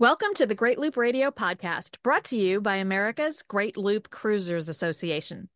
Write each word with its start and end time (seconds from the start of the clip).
Welcome 0.00 0.32
to 0.34 0.46
the 0.46 0.54
Great 0.54 0.78
Loop 0.78 0.96
Radio 0.96 1.32
podcast, 1.32 1.96
brought 2.04 2.22
to 2.26 2.36
you 2.36 2.60
by 2.60 2.76
America's 2.76 3.42
Great 3.42 3.76
Loop 3.76 4.10
Cruisers 4.10 4.68
Association. 4.68 5.48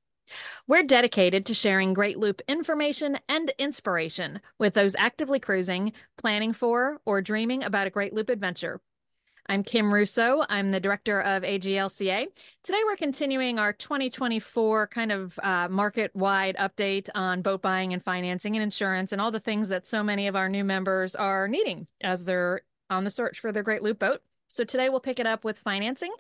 We're 0.67 0.83
dedicated 0.83 1.47
to 1.47 1.55
sharing 1.55 1.95
Great 1.95 2.19
Loop 2.19 2.43
information 2.49 3.21
and 3.29 3.53
inspiration 3.57 4.41
with 4.59 4.75
those 4.75 4.97
actively 4.97 5.39
cruising, 5.39 5.93
planning 6.19 6.53
for, 6.53 7.01
or 7.07 7.23
dreaming 7.23 7.63
about 7.63 7.87
a 7.87 7.91
Great 7.91 8.15
Loop 8.15 8.31
adventure. 8.31 8.81
I'm 9.47 9.63
Kim 9.63 9.95
Russo. 9.95 10.43
I'm 10.49 10.73
the 10.73 10.81
director 10.81 11.21
of 11.21 11.45
AGLCA. 11.45 12.27
Today, 12.65 12.81
we're 12.85 12.97
continuing 12.97 13.61
our 13.61 13.73
2024 13.73 14.89
kind 14.89 15.13
of 15.13 15.39
uh, 15.41 15.69
market 15.69 16.11
wide 16.17 16.57
update 16.57 17.09
on 17.15 17.43
boat 17.43 17.63
buying 17.63 17.93
and 17.93 18.03
financing 18.03 18.57
and 18.57 18.63
insurance 18.65 19.13
and 19.13 19.21
all 19.21 19.31
the 19.31 19.39
things 19.39 19.69
that 19.69 19.87
so 19.87 20.03
many 20.03 20.27
of 20.27 20.35
our 20.35 20.49
new 20.49 20.65
members 20.65 21.15
are 21.15 21.47
needing 21.47 21.87
as 22.01 22.25
they're 22.25 22.63
on 22.91 23.05
the 23.05 23.11
search 23.11 23.39
for 23.39 23.53
their 23.53 23.63
Great 23.63 23.85
Loop 23.85 24.01
boat. 24.01 24.21
So 24.53 24.65
today 24.65 24.89
we'll 24.89 25.01
pick 25.01 25.19
it 25.19 25.27
up 25.27 25.45
with 25.45 25.59
financing. 25.59 26.13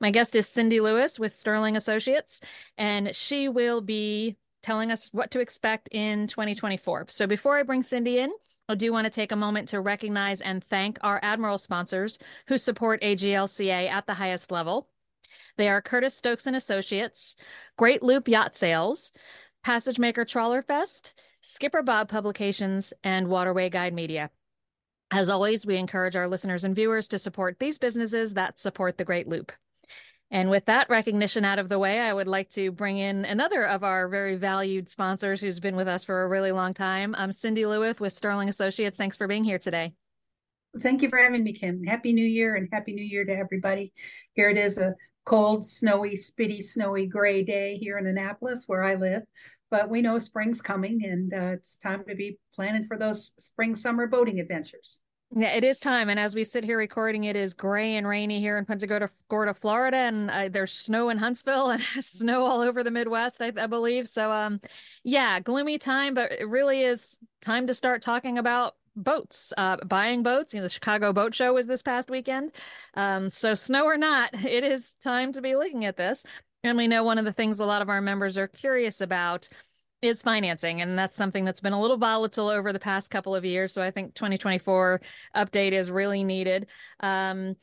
My 0.00 0.10
guest 0.10 0.36
is 0.36 0.48
Cindy 0.48 0.80
Lewis 0.80 1.18
with 1.18 1.34
Sterling 1.34 1.76
Associates, 1.76 2.40
and 2.76 3.14
she 3.14 3.48
will 3.48 3.80
be 3.80 4.36
telling 4.62 4.90
us 4.90 5.08
what 5.12 5.30
to 5.30 5.40
expect 5.40 5.88
in 5.92 6.26
2024. 6.26 7.06
So 7.08 7.26
before 7.26 7.56
I 7.56 7.62
bring 7.62 7.82
Cindy 7.82 8.18
in, 8.18 8.30
I 8.68 8.74
do 8.74 8.92
want 8.92 9.06
to 9.06 9.10
take 9.10 9.32
a 9.32 9.36
moment 9.36 9.68
to 9.70 9.80
recognize 9.80 10.42
and 10.42 10.62
thank 10.62 10.98
our 11.00 11.18
Admiral 11.22 11.56
sponsors 11.56 12.18
who 12.48 12.58
support 12.58 13.00
AGLCA 13.00 13.88
at 13.88 14.06
the 14.06 14.14
highest 14.14 14.52
level. 14.52 14.88
They 15.56 15.68
are 15.68 15.80
Curtis 15.80 16.14
Stokes 16.14 16.46
and 16.46 16.54
Associates, 16.54 17.36
Great 17.78 18.02
Loop 18.02 18.28
Yacht 18.28 18.54
Sales, 18.54 19.12
Passage 19.64 19.98
Maker 19.98 20.24
Trawler 20.24 20.60
Fest, 20.60 21.14
Skipper 21.40 21.82
Bob 21.82 22.08
Publications, 22.10 22.92
and 23.02 23.28
Waterway 23.28 23.70
Guide 23.70 23.94
Media. 23.94 24.30
As 25.10 25.28
always, 25.28 25.64
we 25.64 25.76
encourage 25.76 26.16
our 26.16 26.28
listeners 26.28 26.64
and 26.64 26.76
viewers 26.76 27.08
to 27.08 27.18
support 27.18 27.58
these 27.58 27.78
businesses 27.78 28.34
that 28.34 28.58
support 28.58 28.98
the 28.98 29.04
Great 29.04 29.26
Loop. 29.26 29.52
And 30.30 30.50
with 30.50 30.66
that 30.66 30.90
recognition 30.90 31.46
out 31.46 31.58
of 31.58 31.70
the 31.70 31.78
way, 31.78 31.98
I 31.98 32.12
would 32.12 32.28
like 32.28 32.50
to 32.50 32.70
bring 32.70 32.98
in 32.98 33.24
another 33.24 33.64
of 33.64 33.82
our 33.82 34.08
very 34.08 34.36
valued 34.36 34.90
sponsors 34.90 35.40
who's 35.40 35.58
been 35.60 35.76
with 35.76 35.88
us 35.88 36.04
for 36.04 36.22
a 36.22 36.28
really 36.28 36.52
long 36.52 36.74
time. 36.74 37.14
I'm 37.16 37.32
Cindy 37.32 37.64
Lewis 37.64 37.98
with 37.98 38.12
Sterling 38.12 38.50
Associates. 38.50 38.98
Thanks 38.98 39.16
for 39.16 39.26
being 39.26 39.44
here 39.44 39.58
today. 39.58 39.94
Thank 40.82 41.00
you 41.00 41.08
for 41.08 41.16
having 41.16 41.42
me, 41.42 41.54
Kim. 41.54 41.82
Happy 41.82 42.12
New 42.12 42.26
Year 42.26 42.56
and 42.56 42.68
Happy 42.70 42.92
New 42.92 43.04
Year 43.04 43.24
to 43.24 43.34
everybody. 43.34 43.94
Here 44.34 44.50
it 44.50 44.58
is 44.58 44.76
a 44.76 44.94
cold, 45.24 45.66
snowy, 45.66 46.14
spitty, 46.14 46.62
snowy, 46.62 47.06
gray 47.06 47.42
day 47.42 47.78
here 47.78 47.96
in 47.96 48.06
Annapolis 48.06 48.64
where 48.66 48.84
I 48.84 48.96
live. 48.96 49.22
But 49.70 49.90
we 49.90 50.02
know 50.02 50.18
spring's 50.18 50.60
coming 50.60 51.04
and 51.04 51.32
uh, 51.34 51.52
it's 51.54 51.76
time 51.76 52.04
to 52.08 52.14
be 52.14 52.38
planning 52.54 52.86
for 52.86 52.96
those 52.96 53.34
spring 53.38 53.76
summer 53.76 54.06
boating 54.06 54.40
adventures. 54.40 55.00
Yeah, 55.30 55.48
it 55.48 55.62
is 55.62 55.78
time. 55.78 56.08
And 56.08 56.18
as 56.18 56.34
we 56.34 56.42
sit 56.42 56.64
here 56.64 56.78
recording, 56.78 57.24
it 57.24 57.36
is 57.36 57.52
gray 57.52 57.96
and 57.96 58.08
rainy 58.08 58.40
here 58.40 58.56
in 58.56 58.64
Punta 58.64 59.10
Gorda, 59.28 59.52
Florida. 59.52 59.96
And 59.96 60.30
uh, 60.30 60.48
there's 60.48 60.72
snow 60.72 61.10
in 61.10 61.18
Huntsville 61.18 61.70
and 61.70 61.82
snow 62.00 62.46
all 62.46 62.62
over 62.62 62.82
the 62.82 62.90
Midwest, 62.90 63.42
I, 63.42 63.52
I, 63.54 63.66
believe. 63.66 64.08
So, 64.08 64.32
um, 64.32 64.60
yeah, 65.04 65.38
gloomy 65.40 65.76
time, 65.76 66.14
but 66.14 66.32
it 66.32 66.48
really 66.48 66.80
is 66.82 67.18
time 67.42 67.66
to 67.66 67.74
start 67.74 68.00
talking 68.00 68.38
about 68.38 68.76
boats, 68.96 69.52
uh, 69.58 69.76
buying 69.84 70.22
boats. 70.22 70.54
You 70.54 70.60
know, 70.60 70.64
the 70.64 70.70
Chicago 70.70 71.12
Boat 71.12 71.34
Show 71.34 71.52
was 71.52 71.66
this 71.66 71.82
past 71.82 72.08
weekend. 72.08 72.52
Um, 72.94 73.30
so, 73.30 73.54
snow 73.54 73.84
or 73.84 73.98
not, 73.98 74.30
it 74.46 74.64
is 74.64 74.94
time 75.02 75.34
to 75.34 75.42
be 75.42 75.56
looking 75.56 75.84
at 75.84 75.98
this. 75.98 76.24
And 76.64 76.76
we 76.76 76.88
know 76.88 77.04
one 77.04 77.18
of 77.18 77.24
the 77.24 77.32
things 77.32 77.60
a 77.60 77.64
lot 77.64 77.82
of 77.82 77.88
our 77.88 78.00
members 78.00 78.36
are 78.36 78.48
curious 78.48 79.00
about 79.00 79.48
is 80.02 80.22
financing. 80.22 80.80
And 80.80 80.98
that's 80.98 81.16
something 81.16 81.44
that's 81.44 81.60
been 81.60 81.72
a 81.72 81.80
little 81.80 81.96
volatile 81.96 82.48
over 82.48 82.72
the 82.72 82.78
past 82.78 83.10
couple 83.10 83.34
of 83.34 83.44
years. 83.44 83.72
So 83.72 83.82
I 83.82 83.90
think 83.90 84.14
2024 84.14 85.00
update 85.36 85.72
is 85.72 85.90
really 85.90 86.24
needed. 86.24 86.66
Um, 87.00 87.56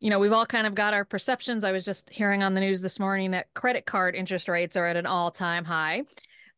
you 0.00 0.10
know, 0.10 0.18
we've 0.18 0.32
all 0.32 0.46
kind 0.46 0.66
of 0.66 0.74
got 0.74 0.94
our 0.94 1.04
perceptions. 1.04 1.64
I 1.64 1.72
was 1.72 1.84
just 1.84 2.10
hearing 2.10 2.42
on 2.42 2.54
the 2.54 2.60
news 2.60 2.80
this 2.80 3.00
morning 3.00 3.30
that 3.32 3.52
credit 3.54 3.86
card 3.86 4.14
interest 4.14 4.48
rates 4.48 4.76
are 4.76 4.86
at 4.86 4.96
an 4.96 5.06
all 5.06 5.30
time 5.30 5.64
high. 5.64 6.02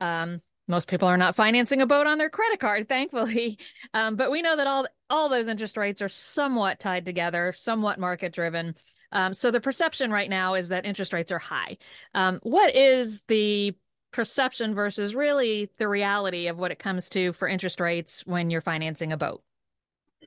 Um, 0.01 0.41
most 0.67 0.87
people 0.87 1.09
are 1.09 1.17
not 1.17 1.35
financing 1.35 1.81
a 1.81 1.87
boat 1.87 2.07
on 2.07 2.19
their 2.19 2.31
credit 2.31 2.61
card, 2.61 2.89
thankfully. 2.89 3.59
Um, 3.95 4.17
but 4.17 4.31
we 4.31 4.43
know 4.43 4.55
that 4.55 4.67
all 4.67 4.87
all 5.09 5.31
those 5.31 5.49
interest 5.49 5.79
rates 5.79 6.03
are 6.03 6.11
somewhat 6.11 6.79
tied 6.79 7.07
together, 7.07 7.55
somewhat 7.57 7.99
market 7.99 8.35
driven. 8.35 8.75
Um, 9.13 9.33
so 9.33 9.51
the 9.51 9.61
perception 9.61 10.11
right 10.11 10.29
now 10.29 10.55
is 10.55 10.69
that 10.69 10.87
interest 10.87 11.13
rates 11.13 11.33
are 11.33 11.39
high. 11.39 11.79
Um, 12.15 12.41
what 12.43 12.75
is 12.75 13.23
the 13.29 13.75
perception 14.13 14.75
versus 14.75 15.15
really 15.15 15.71
the 15.79 15.89
reality 15.89 16.47
of 16.49 16.59
what 16.59 16.71
it 16.71 16.79
comes 16.79 17.09
to 17.11 17.33
for 17.33 17.49
interest 17.49 17.81
rates 17.81 18.23
when 18.27 18.51
you're 18.51 18.61
financing 18.61 19.13
a 19.13 19.17
boat? 19.17 19.43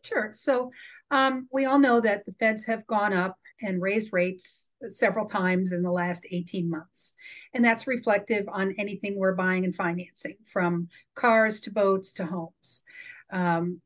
Sure. 0.04 0.32
So 0.34 0.72
um, 1.12 1.48
we 1.52 1.66
all 1.66 1.80
know 1.80 2.00
that 2.00 2.26
the 2.26 2.34
feds 2.34 2.66
have 2.66 2.88
gone 2.88 3.14
up 3.14 3.38
and 3.62 3.82
raised 3.82 4.10
rates 4.12 4.72
several 4.90 5.28
times 5.28 5.72
in 5.72 5.84
the 5.84 5.92
last 5.92 6.26
18 6.32 6.70
months. 6.70 7.14
And 7.54 7.64
that's 7.64 7.86
reflective 7.86 8.46
on 8.48 8.74
anything 8.80 9.16
we're 9.16 9.36
buying 9.36 9.66
and 9.66 9.76
financing, 9.76 10.36
from 10.52 10.88
cars 11.14 11.62
to 11.62 11.72
boats 11.72 12.14
to 12.14 12.26
homes. 12.26 12.84
Um, 13.32 13.82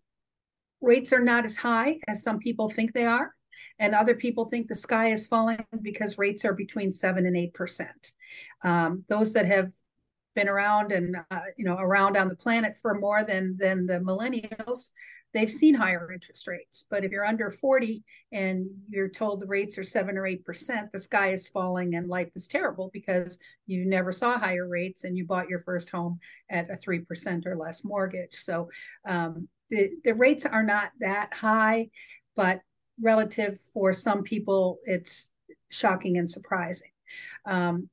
rates 0.80 1.12
are 1.12 1.22
not 1.22 1.44
as 1.44 1.58
high 1.58 2.00
as 2.08 2.24
some 2.24 2.40
people 2.40 2.70
think 2.70 2.94
they 2.94 3.06
are 3.06 3.35
and 3.80 3.94
other 3.94 4.16
people 4.16 4.46
think 4.46 4.68
the 4.68 4.76
sky 4.76 5.10
is 5.10 5.28
falling 5.28 5.66
because 5.82 6.18
rates 6.18 6.46
are 6.46 6.54
between 6.54 6.92
seven 6.92 7.26
and 7.26 7.38
eight 7.38 7.54
percent. 7.54 8.14
Um, 8.64 9.04
those 9.10 9.34
that 9.34 9.46
have 9.46 9.72
been 10.36 10.50
around 10.50 10.92
and 10.92 11.18
uh, 11.32 11.40
you 11.58 11.66
know 11.66 11.78
around 11.78 12.18
on 12.18 12.28
the 12.28 12.36
planet 12.36 12.78
for 12.78 13.00
more 13.00 13.24
than 13.24 13.56
than 13.58 13.86
the 13.88 14.00
millennials, 14.00 14.92
they've 15.34 15.52
seen 15.52 15.74
higher 15.74 16.12
interest 16.12 16.48
rates. 16.48 16.86
But 16.90 17.04
if 17.04 17.12
you're 17.12 17.26
under 17.26 17.50
40 17.50 18.04
and 18.32 18.68
you're 18.90 19.10
told 19.10 19.42
the 19.42 19.48
rates 19.48 19.78
are 19.78 19.84
seven 19.84 20.18
or 20.18 20.28
eight 20.28 20.46
percent, 20.46 20.92
the 20.92 21.00
sky 21.00 21.32
is 21.32 21.50
falling 21.50 21.96
and 21.96 22.08
life 22.08 22.30
is 22.36 22.48
terrible 22.48 22.90
because 22.94 23.40
you 23.66 23.86
never 23.86 24.12
saw 24.12 24.38
higher 24.38 24.68
rates 24.68 25.04
and 25.04 25.18
you 25.18 25.26
bought 25.26 25.50
your 25.50 25.62
first 25.62 25.90
home 25.90 26.20
at 26.50 26.70
a 26.70 26.76
three 26.76 27.00
percent 27.00 27.48
or 27.48 27.58
less 27.58 27.84
mortgage. 27.84 28.36
So 28.36 28.70
um, 29.08 29.48
the 29.70 29.92
the 30.04 30.14
rates 30.14 30.46
are 30.46 30.64
not 30.64 30.92
that 31.00 31.34
high, 31.34 31.90
but 32.36 32.62
relative 33.02 33.60
for 33.74 33.94
some 33.94 34.24
people, 34.24 34.80
it's 34.86 35.32
shocking 35.70 36.18
and 36.18 36.30
surprising. 36.30 36.92
Um, 37.46 37.90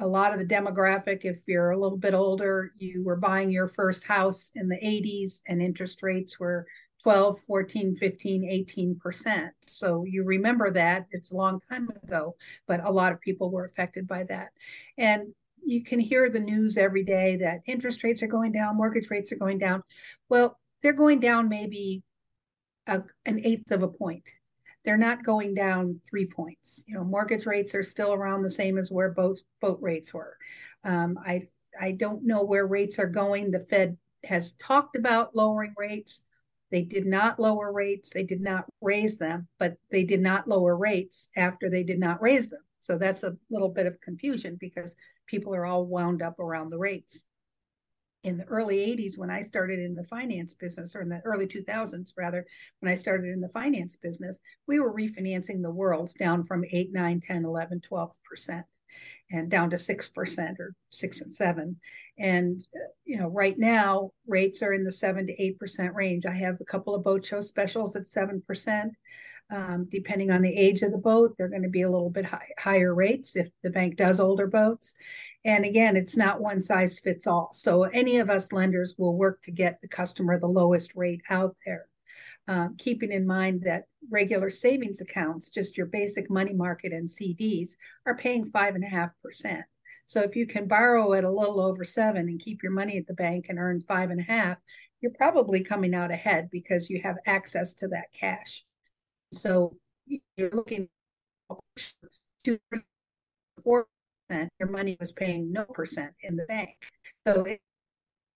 a 0.00 0.06
lot 0.06 0.32
of 0.32 0.38
the 0.38 0.46
demographic, 0.46 1.24
if 1.24 1.40
you're 1.46 1.72
a 1.72 1.78
little 1.78 1.98
bit 1.98 2.14
older, 2.14 2.72
you 2.78 3.02
were 3.04 3.16
buying 3.16 3.50
your 3.50 3.68
first 3.68 4.04
house 4.04 4.50
in 4.54 4.68
the 4.68 4.76
80s 4.76 5.42
and 5.46 5.60
interest 5.60 6.02
rates 6.02 6.40
were 6.40 6.66
12, 7.02 7.38
14, 7.40 7.96
15, 7.96 8.96
18%. 9.02 9.50
So 9.66 10.04
you 10.06 10.24
remember 10.24 10.70
that. 10.70 11.06
It's 11.10 11.32
a 11.32 11.36
long 11.36 11.60
time 11.68 11.90
ago, 12.02 12.34
but 12.66 12.82
a 12.82 12.90
lot 12.90 13.12
of 13.12 13.20
people 13.20 13.50
were 13.50 13.66
affected 13.66 14.08
by 14.08 14.24
that. 14.24 14.48
And 14.96 15.34
you 15.62 15.82
can 15.82 16.00
hear 16.00 16.30
the 16.30 16.40
news 16.40 16.78
every 16.78 17.04
day 17.04 17.36
that 17.36 17.60
interest 17.66 18.04
rates 18.04 18.22
are 18.22 18.26
going 18.28 18.52
down, 18.52 18.76
mortgage 18.76 19.10
rates 19.10 19.32
are 19.32 19.36
going 19.36 19.58
down. 19.58 19.82
Well, 20.30 20.58
they're 20.82 20.94
going 20.94 21.20
down 21.20 21.50
maybe 21.50 22.02
a, 22.86 23.02
an 23.26 23.40
eighth 23.44 23.70
of 23.70 23.82
a 23.82 23.88
point 23.88 24.24
they're 24.84 24.96
not 24.96 25.24
going 25.24 25.54
down 25.54 26.00
three 26.08 26.26
points. 26.26 26.84
You 26.86 26.94
know, 26.94 27.04
mortgage 27.04 27.46
rates 27.46 27.74
are 27.74 27.82
still 27.82 28.12
around 28.12 28.42
the 28.42 28.50
same 28.50 28.78
as 28.78 28.90
where 28.90 29.10
boat 29.10 29.40
boat 29.60 29.78
rates 29.80 30.12
were. 30.12 30.36
Um, 30.84 31.18
I 31.24 31.48
I 31.80 31.92
don't 31.92 32.24
know 32.24 32.44
where 32.44 32.66
rates 32.66 32.98
are 32.98 33.08
going. 33.08 33.50
The 33.50 33.60
Fed 33.60 33.96
has 34.24 34.52
talked 34.52 34.96
about 34.96 35.34
lowering 35.34 35.74
rates. 35.76 36.24
They 36.70 36.82
did 36.82 37.06
not 37.06 37.38
lower 37.38 37.72
rates. 37.72 38.10
They 38.10 38.24
did 38.24 38.40
not 38.40 38.66
raise 38.80 39.18
them, 39.18 39.48
but 39.58 39.76
they 39.90 40.04
did 40.04 40.20
not 40.20 40.48
lower 40.48 40.76
rates 40.76 41.28
after 41.36 41.70
they 41.70 41.82
did 41.82 41.98
not 42.00 42.22
raise 42.22 42.48
them. 42.48 42.62
So 42.78 42.98
that's 42.98 43.22
a 43.22 43.36
little 43.50 43.68
bit 43.68 43.86
of 43.86 44.00
confusion 44.00 44.56
because 44.60 44.96
people 45.26 45.54
are 45.54 45.64
all 45.64 45.86
wound 45.86 46.20
up 46.20 46.38
around 46.38 46.70
the 46.70 46.78
rates 46.78 47.24
in 48.24 48.38
the 48.38 48.44
early 48.44 48.78
80s 48.78 49.18
when 49.18 49.30
I 49.30 49.42
started 49.42 49.78
in 49.78 49.94
the 49.94 50.04
finance 50.04 50.54
business, 50.54 50.96
or 50.96 51.02
in 51.02 51.08
the 51.08 51.20
early 51.24 51.46
2000s 51.46 52.12
rather, 52.16 52.44
when 52.80 52.90
I 52.90 52.94
started 52.94 53.28
in 53.28 53.40
the 53.40 53.50
finance 53.50 53.96
business, 53.96 54.40
we 54.66 54.80
were 54.80 54.92
refinancing 54.92 55.62
the 55.62 55.70
world 55.70 56.12
down 56.18 56.42
from 56.42 56.64
8, 56.70 56.92
9, 56.92 57.20
10, 57.20 57.44
11, 57.44 57.80
12%, 57.80 58.64
and 59.30 59.50
down 59.50 59.70
to 59.70 59.76
6% 59.76 60.58
or 60.58 60.74
6 60.90 61.20
and 61.20 61.32
7. 61.32 61.76
And, 62.18 62.60
uh, 62.74 62.88
you 63.04 63.18
know, 63.18 63.28
right 63.28 63.58
now 63.58 64.10
rates 64.26 64.62
are 64.62 64.72
in 64.72 64.84
the 64.84 64.92
7 64.92 65.26
to 65.26 65.36
8% 65.62 65.94
range. 65.94 66.24
I 66.26 66.34
have 66.34 66.60
a 66.60 66.64
couple 66.64 66.94
of 66.94 67.04
boat 67.04 67.24
show 67.24 67.42
specials 67.42 67.94
at 67.94 68.04
7%. 68.04 68.90
Um, 69.50 69.86
depending 69.90 70.30
on 70.30 70.40
the 70.40 70.56
age 70.56 70.80
of 70.80 70.90
the 70.90 70.98
boat, 70.98 71.34
they're 71.36 71.50
going 71.50 71.62
to 71.62 71.68
be 71.68 71.82
a 71.82 71.90
little 71.90 72.08
bit 72.08 72.24
high, 72.24 72.48
higher 72.58 72.94
rates 72.94 73.36
if 73.36 73.50
the 73.62 73.68
bank 73.68 73.96
does 73.96 74.18
older 74.18 74.46
boats. 74.46 74.94
And 75.44 75.64
again, 75.64 75.96
it's 75.96 76.16
not 76.16 76.40
one 76.40 76.62
size 76.62 76.98
fits 77.00 77.26
all. 77.26 77.50
So 77.52 77.84
any 77.84 78.18
of 78.18 78.30
us 78.30 78.52
lenders 78.52 78.94
will 78.96 79.16
work 79.16 79.42
to 79.42 79.50
get 79.50 79.80
the 79.82 79.88
customer 79.88 80.38
the 80.38 80.46
lowest 80.46 80.92
rate 80.94 81.20
out 81.28 81.56
there. 81.66 81.86
Uh, 82.46 82.68
keeping 82.78 83.12
in 83.12 83.26
mind 83.26 83.62
that 83.62 83.84
regular 84.10 84.50
savings 84.50 85.00
accounts, 85.00 85.50
just 85.50 85.76
your 85.76 85.86
basic 85.86 86.30
money 86.30 86.52
market 86.52 86.92
and 86.92 87.08
CDs, 87.08 87.72
are 88.06 88.16
paying 88.16 88.44
five 88.44 88.74
and 88.74 88.84
a 88.84 88.88
half 88.88 89.10
percent. 89.22 89.64
So 90.06 90.20
if 90.20 90.36
you 90.36 90.46
can 90.46 90.68
borrow 90.68 91.14
at 91.14 91.24
a 91.24 91.30
little 91.30 91.60
over 91.60 91.84
seven 91.84 92.28
and 92.28 92.38
keep 92.38 92.62
your 92.62 92.72
money 92.72 92.98
at 92.98 93.06
the 93.06 93.14
bank 93.14 93.46
and 93.48 93.58
earn 93.58 93.80
five 93.80 94.10
and 94.10 94.20
a 94.20 94.24
half, 94.24 94.58
you're 95.00 95.12
probably 95.12 95.62
coming 95.62 95.94
out 95.94 96.10
ahead 96.10 96.48
because 96.50 96.90
you 96.90 97.00
have 97.02 97.16
access 97.26 97.74
to 97.74 97.88
that 97.88 98.12
cash. 98.12 98.64
So 99.32 99.76
you're 100.36 100.50
looking 100.50 100.88
two 102.44 102.58
four 103.62 103.86
your 104.30 104.68
money 104.68 104.96
was 104.98 105.12
paying 105.12 105.52
no 105.52 105.64
percent 105.64 106.12
in 106.22 106.36
the 106.36 106.44
bank. 106.44 106.70
So 107.26 107.44
it, 107.44 107.60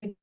you 0.02 0.14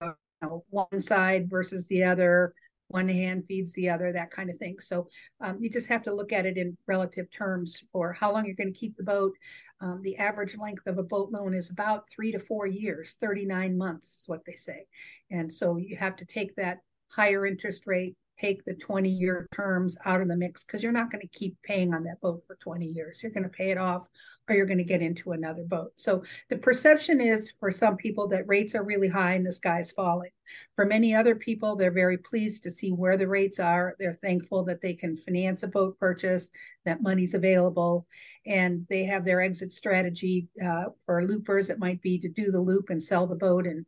know, 0.00 0.64
one 0.70 1.00
side 1.00 1.50
versus 1.50 1.86
the 1.88 2.04
other, 2.04 2.54
one 2.88 3.08
hand 3.08 3.44
feeds 3.46 3.72
the 3.74 3.88
other, 3.88 4.12
that 4.12 4.30
kind 4.30 4.50
of 4.50 4.58
thing. 4.58 4.78
So 4.80 5.08
um, 5.40 5.58
you 5.60 5.70
just 5.70 5.88
have 5.88 6.02
to 6.04 6.14
look 6.14 6.32
at 6.32 6.46
it 6.46 6.56
in 6.56 6.76
relative 6.86 7.30
terms 7.30 7.82
for 7.92 8.12
how 8.12 8.32
long 8.32 8.46
you're 8.46 8.54
going 8.54 8.72
to 8.72 8.78
keep 8.78 8.96
the 8.96 9.04
boat. 9.04 9.32
Um, 9.80 10.00
the 10.02 10.16
average 10.16 10.58
length 10.58 10.86
of 10.86 10.98
a 10.98 11.02
boat 11.02 11.30
loan 11.30 11.54
is 11.54 11.70
about 11.70 12.10
three 12.10 12.32
to 12.32 12.38
four 12.38 12.66
years, 12.66 13.16
39 13.20 13.78
months 13.78 14.20
is 14.20 14.28
what 14.28 14.44
they 14.44 14.54
say. 14.54 14.86
And 15.30 15.52
so 15.52 15.76
you 15.76 15.96
have 15.96 16.16
to 16.16 16.24
take 16.24 16.56
that 16.56 16.78
higher 17.08 17.46
interest 17.46 17.86
rate 17.86 18.16
take 18.40 18.64
the 18.64 18.74
20 18.74 19.08
year 19.08 19.48
terms 19.52 19.96
out 20.04 20.20
of 20.20 20.28
the 20.28 20.36
mix 20.36 20.64
because 20.64 20.82
you're 20.82 20.92
not 20.92 21.10
going 21.10 21.20
to 21.20 21.38
keep 21.38 21.56
paying 21.62 21.94
on 21.94 22.04
that 22.04 22.20
boat 22.20 22.42
for 22.46 22.56
20 22.56 22.86
years. 22.86 23.22
You're 23.22 23.32
going 23.32 23.44
to 23.44 23.48
pay 23.48 23.70
it 23.70 23.78
off 23.78 24.08
or 24.48 24.56
you're 24.56 24.66
going 24.66 24.78
to 24.78 24.84
get 24.84 25.02
into 25.02 25.32
another 25.32 25.62
boat. 25.62 25.92
So 25.96 26.24
the 26.48 26.56
perception 26.56 27.20
is 27.20 27.52
for 27.60 27.70
some 27.70 27.96
people 27.96 28.26
that 28.28 28.48
rates 28.48 28.74
are 28.74 28.82
really 28.82 29.08
high 29.08 29.34
and 29.34 29.46
the 29.46 29.52
sky's 29.52 29.92
falling. 29.92 30.30
For 30.74 30.84
many 30.84 31.14
other 31.14 31.36
people, 31.36 31.76
they're 31.76 31.92
very 31.92 32.18
pleased 32.18 32.64
to 32.64 32.70
see 32.70 32.90
where 32.90 33.16
the 33.16 33.28
rates 33.28 33.60
are. 33.60 33.94
They're 33.98 34.14
thankful 34.14 34.64
that 34.64 34.80
they 34.80 34.94
can 34.94 35.16
finance 35.16 35.62
a 35.62 35.68
boat 35.68 35.98
purchase, 35.98 36.50
that 36.84 37.02
money's 37.02 37.34
available, 37.34 38.06
and 38.46 38.86
they 38.88 39.04
have 39.04 39.24
their 39.24 39.40
exit 39.40 39.70
strategy 39.70 40.48
uh, 40.64 40.86
for 41.06 41.24
loopers. 41.24 41.70
It 41.70 41.78
might 41.78 42.02
be 42.02 42.18
to 42.18 42.28
do 42.28 42.50
the 42.50 42.60
loop 42.60 42.90
and 42.90 43.02
sell 43.02 43.26
the 43.26 43.36
boat 43.36 43.66
and 43.66 43.86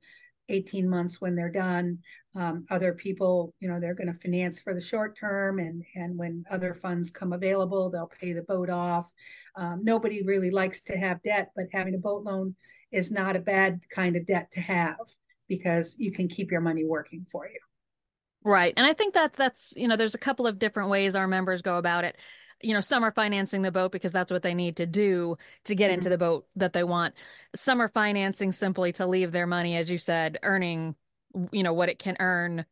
18 0.52 0.88
months 0.88 1.20
when 1.20 1.34
they're 1.34 1.50
done. 1.50 1.99
Um, 2.34 2.64
other 2.70 2.93
people, 2.93 3.54
you 3.60 3.69
know, 3.69 3.81
they're 3.81 3.94
going 3.94 4.12
to 4.12 4.19
finance 4.19 4.60
for 4.60 4.75
the 4.75 4.81
short 4.81 5.19
term, 5.19 5.58
and 5.58 5.82
and 5.94 6.16
when 6.16 6.44
other 6.50 6.75
funds 6.75 7.10
come 7.10 7.32
available, 7.32 7.90
they'll 7.90 8.10
pay 8.20 8.32
the 8.32 8.43
boat 8.43 8.70
off. 8.70 9.10
Um, 9.56 9.81
nobody 9.82 10.22
really 10.22 10.50
likes 10.50 10.82
to 10.84 10.96
have 10.96 11.22
debt, 11.22 11.50
but 11.56 11.66
having 11.72 11.94
a 11.94 11.99
boat 11.99 12.25
loan 12.25 12.54
is 12.90 13.10
not 13.10 13.37
a 13.37 13.40
bad 13.40 13.81
kind 13.90 14.16
of 14.16 14.26
debt 14.26 14.50
to 14.52 14.60
have 14.60 14.96
because 15.49 15.96
you 15.99 16.12
can 16.12 16.28
keep 16.28 16.50
your 16.50 16.60
money 16.60 16.84
working 16.84 17.26
for 17.31 17.46
you. 17.46 17.58
Right, 18.44 18.75
and 18.76 18.87
I 18.87 18.93
think 18.93 19.14
that's 19.14 19.37
that's 19.37 19.75
you 19.76 19.88
know, 19.88 19.96
there's 19.96 20.14
a 20.14 20.19
couple 20.19 20.46
of 20.46 20.58
different 20.58 20.90
ways 20.90 21.14
our 21.14 21.28
members 21.28 21.62
go 21.62 21.76
about 21.78 22.04
it 22.04 22.16
you 22.62 22.75
know, 22.75 22.81
some 22.81 23.05
are 23.05 23.11
financing 23.11 23.62
the 23.62 23.73
boat 23.73 23.93
because 23.93 24.12
that's 24.12 24.32
what 24.32 24.43
they 24.43 24.55
need 24.55 24.76
to 24.76 24.87
do 24.87 25.37
to 25.64 25.75
get 25.75 25.87
mm-hmm. 25.87 25.94
into 25.94 26.09
the 26.09 26.19
boat 26.19 26.47
that 26.56 26.73
they 26.73 26.85
want. 26.85 27.14
Some 27.55 27.81
are 27.81 27.88
financing 27.88 28.53
simply 28.53 28.93
to 28.93 29.06
leave 29.06 29.32
their 29.32 29.47
money, 29.47 29.76
as 29.76 29.91
you 29.91 29.99
said, 29.99 30.38
earning, 30.43 30.94
you 31.50 31.62
know, 31.62 31.73
what 31.73 31.88
it 31.88 31.99
can 31.99 32.17
earn 32.20 32.64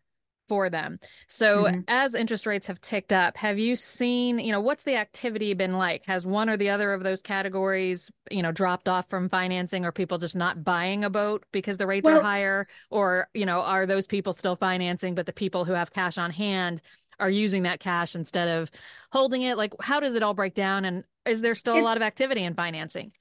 for 0.50 0.68
them. 0.68 0.98
So 1.28 1.62
mm-hmm. 1.62 1.80
as 1.86 2.16
interest 2.16 2.44
rates 2.44 2.66
have 2.66 2.80
ticked 2.80 3.12
up, 3.12 3.36
have 3.36 3.60
you 3.60 3.76
seen, 3.76 4.40
you 4.40 4.50
know, 4.50 4.60
what's 4.60 4.82
the 4.82 4.96
activity 4.96 5.54
been 5.54 5.74
like? 5.74 6.04
Has 6.06 6.26
one 6.26 6.50
or 6.50 6.56
the 6.56 6.70
other 6.70 6.92
of 6.92 7.04
those 7.04 7.22
categories, 7.22 8.10
you 8.32 8.42
know, 8.42 8.50
dropped 8.50 8.88
off 8.88 9.08
from 9.08 9.28
financing 9.28 9.84
or 9.84 9.92
people 9.92 10.18
just 10.18 10.34
not 10.34 10.64
buying 10.64 11.04
a 11.04 11.10
boat 11.10 11.44
because 11.52 11.78
the 11.78 11.86
rates 11.86 12.04
well, 12.04 12.18
are 12.18 12.22
higher? 12.22 12.66
Or, 12.90 13.28
you 13.32 13.46
know, 13.46 13.60
are 13.60 13.86
those 13.86 14.08
people 14.08 14.32
still 14.32 14.56
financing, 14.56 15.14
but 15.14 15.26
the 15.26 15.32
people 15.32 15.64
who 15.64 15.72
have 15.72 15.92
cash 15.92 16.18
on 16.18 16.32
hand 16.32 16.82
are 17.20 17.30
using 17.30 17.62
that 17.64 17.80
cash 17.80 18.14
instead 18.14 18.48
of 18.48 18.70
holding 19.12 19.42
it? 19.42 19.56
Like, 19.56 19.74
how 19.80 20.00
does 20.00 20.14
it 20.14 20.22
all 20.22 20.34
break 20.34 20.54
down? 20.54 20.84
And 20.84 21.04
is 21.26 21.40
there 21.40 21.54
still 21.54 21.74
it's, 21.74 21.82
a 21.82 21.84
lot 21.84 21.96
of 21.96 22.02
activity 22.02 22.44
in 22.44 22.54
financing? 22.54 23.12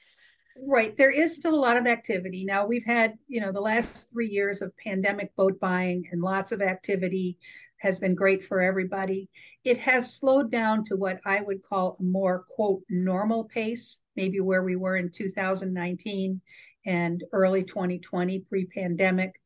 Right. 0.62 0.96
There 0.98 1.12
is 1.12 1.36
still 1.36 1.56
a 1.56 1.56
lot 1.56 1.78
of 1.78 1.88
activity. 1.88 2.44
Now, 2.44 2.66
we've 2.66 2.86
had, 2.86 3.14
you 3.28 3.40
know, 3.40 3.52
the 3.52 3.62
last 3.62 4.10
three 4.12 4.28
years 4.28 4.62
of 4.62 4.76
pandemic 4.78 5.34
boat 5.36 5.60
buying 5.60 6.06
and 6.12 6.22
lots 6.22 6.52
of 6.52 6.62
activity 6.62 7.38
has 7.78 7.98
been 7.98 8.14
great 8.14 8.44
for 8.44 8.62
everybody. 8.62 9.30
It 9.64 9.78
has 9.78 10.14
slowed 10.14 10.52
down 10.52 10.84
to 10.86 10.98
what 10.98 11.22
I 11.26 11.42
would 11.42 11.64
call 11.64 11.96
a 12.00 12.04
more, 12.04 12.44
quote, 12.50 12.82
normal 12.90 13.46
pace, 13.46 14.02
maybe 14.16 14.42
where 14.42 14.64
we 14.64 14.76
were 14.76 14.98
in 14.98 15.12
2019 15.12 16.42
and 16.86 17.24
early 17.32 17.64
2020 17.64 18.40
pre 18.40 18.66
pandemic. 18.66 19.40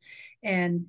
And 0.43 0.87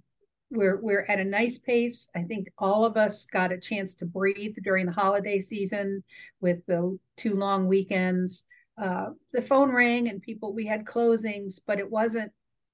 we're 0.50 0.80
we're 0.80 1.04
at 1.08 1.20
a 1.20 1.24
nice 1.24 1.58
pace. 1.58 2.08
I 2.14 2.22
think 2.22 2.48
all 2.58 2.84
of 2.84 2.96
us 2.96 3.24
got 3.24 3.52
a 3.52 3.58
chance 3.58 3.94
to 3.96 4.06
breathe 4.06 4.56
during 4.62 4.86
the 4.86 4.92
holiday 4.92 5.40
season 5.40 6.02
with 6.40 6.64
the 6.66 6.98
two 7.16 7.34
long 7.34 7.66
weekends. 7.66 8.44
Uh, 8.76 9.10
the 9.32 9.42
phone 9.42 9.72
rang 9.72 10.08
and 10.08 10.20
people 10.20 10.52
we 10.52 10.66
had 10.66 10.84
closings, 10.84 11.60
but 11.66 11.78
it 11.78 11.90
wasn't 11.90 12.32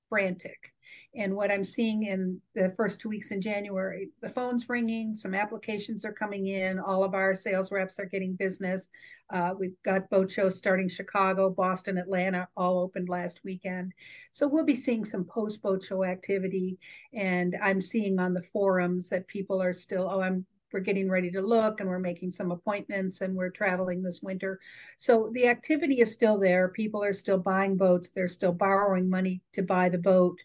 frantic. 0.09 0.73
And 1.15 1.35
what 1.35 1.51
I'm 1.51 1.65
seeing 1.65 2.05
in 2.05 2.41
the 2.55 2.73
first 2.77 3.01
two 3.01 3.09
weeks 3.09 3.31
in 3.31 3.41
January, 3.41 4.11
the 4.21 4.29
phone's 4.29 4.69
ringing, 4.69 5.15
some 5.15 5.35
applications 5.35 6.05
are 6.05 6.13
coming 6.13 6.47
in, 6.49 6.79
all 6.79 7.03
of 7.03 7.15
our 7.15 7.35
sales 7.35 7.73
reps 7.73 7.99
are 7.99 8.07
getting 8.07 8.35
business. 8.35 8.91
Uh, 9.31 9.55
we've 9.59 9.81
got 9.85 10.09
boat 10.11 10.31
shows 10.31 10.59
starting 10.59 10.89
Chicago, 10.89 11.51
Boston, 11.51 11.99
Atlanta, 11.99 12.49
all 12.57 12.79
opened 12.79 13.09
last 13.09 13.41
weekend. 13.45 13.93
So 14.33 14.47
we'll 14.47 14.65
be 14.65 14.77
seeing 14.77 15.05
some 15.05 15.25
post 15.25 15.63
boat 15.63 15.85
show 15.85 16.05
activity. 16.05 16.79
And 17.13 17.57
I'm 17.63 17.81
seeing 17.81 18.19
on 18.19 18.35
the 18.35 18.43
forums 18.43 19.09
that 19.11 19.27
people 19.27 19.61
are 19.61 19.73
still, 19.73 20.09
oh, 20.11 20.21
I'm 20.21 20.47
we're 20.73 20.81
getting 20.81 21.11
ready 21.11 21.31
to 21.33 21.43
look 21.43 21.81
and 21.81 21.89
we're 21.89 21.99
making 21.99 22.33
some 22.33 22.51
appointments 22.51 23.21
and 23.21 23.35
we're 23.35 23.51
traveling 23.51 24.03
this 24.03 24.23
winter. 24.23 24.61
So 24.99 25.31
the 25.33 25.47
activity 25.47 26.01
is 26.01 26.13
still 26.13 26.39
there. 26.39 26.69
People 26.69 27.03
are 27.03 27.13
still 27.13 27.39
buying 27.39 27.77
boats. 27.77 28.11
They're 28.11 28.29
still 28.29 28.53
borrowing 28.53 29.09
money 29.09 29.43
to 29.55 29.63
buy 29.63 29.89
the 29.89 29.99
boat 29.99 30.39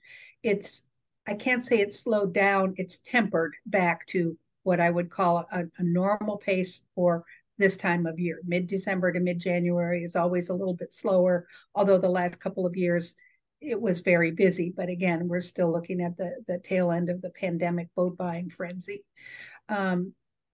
it's 0.45 0.83
I 1.27 1.33
can't 1.33 1.65
say 1.65 1.80
it's 1.80 2.00
slowed 2.00 2.33
down, 2.33 2.75
it's 2.77 3.00
tempered 3.00 3.56
back 3.65 4.06
to 4.07 4.38
what 4.62 4.80
I 4.80 4.92
would 4.92 5.09
call 5.09 5.47
a, 5.51 5.63
a 5.80 5.83
normal 5.83 6.38
pace 6.38 6.83
for 6.94 7.24
this 7.57 7.75
time 7.75 8.06
of 8.06 8.19
year. 8.19 8.39
Mid 8.45 8.68
December 8.68 9.12
to 9.12 9.19
mid 9.19 9.39
January 9.39 10.03
is 10.03 10.15
always 10.15 10.50
a 10.50 10.53
little 10.53 10.75
bit 10.75 10.94
slower, 10.94 11.47
although 11.74 11.97
the 11.97 12.09
last 12.09 12.39
couple 12.39 12.65
of 12.65 12.77
years 12.77 13.15
it 13.59 13.80
was 13.81 14.01
very 14.01 14.30
busy. 14.31 14.71
But 14.75 14.89
again, 14.89 15.27
we're 15.27 15.42
still 15.42 15.71
looking 15.71 16.00
at 16.01 16.15
the, 16.15 16.36
the 16.47 16.59
tail 16.59 16.92
end 16.92 17.09
of 17.09 17.21
the 17.21 17.31
pandemic 17.31 17.88
boat 17.95 18.15
buying 18.15 18.51
frenzy. 18.51 19.03
Um, 19.68 20.13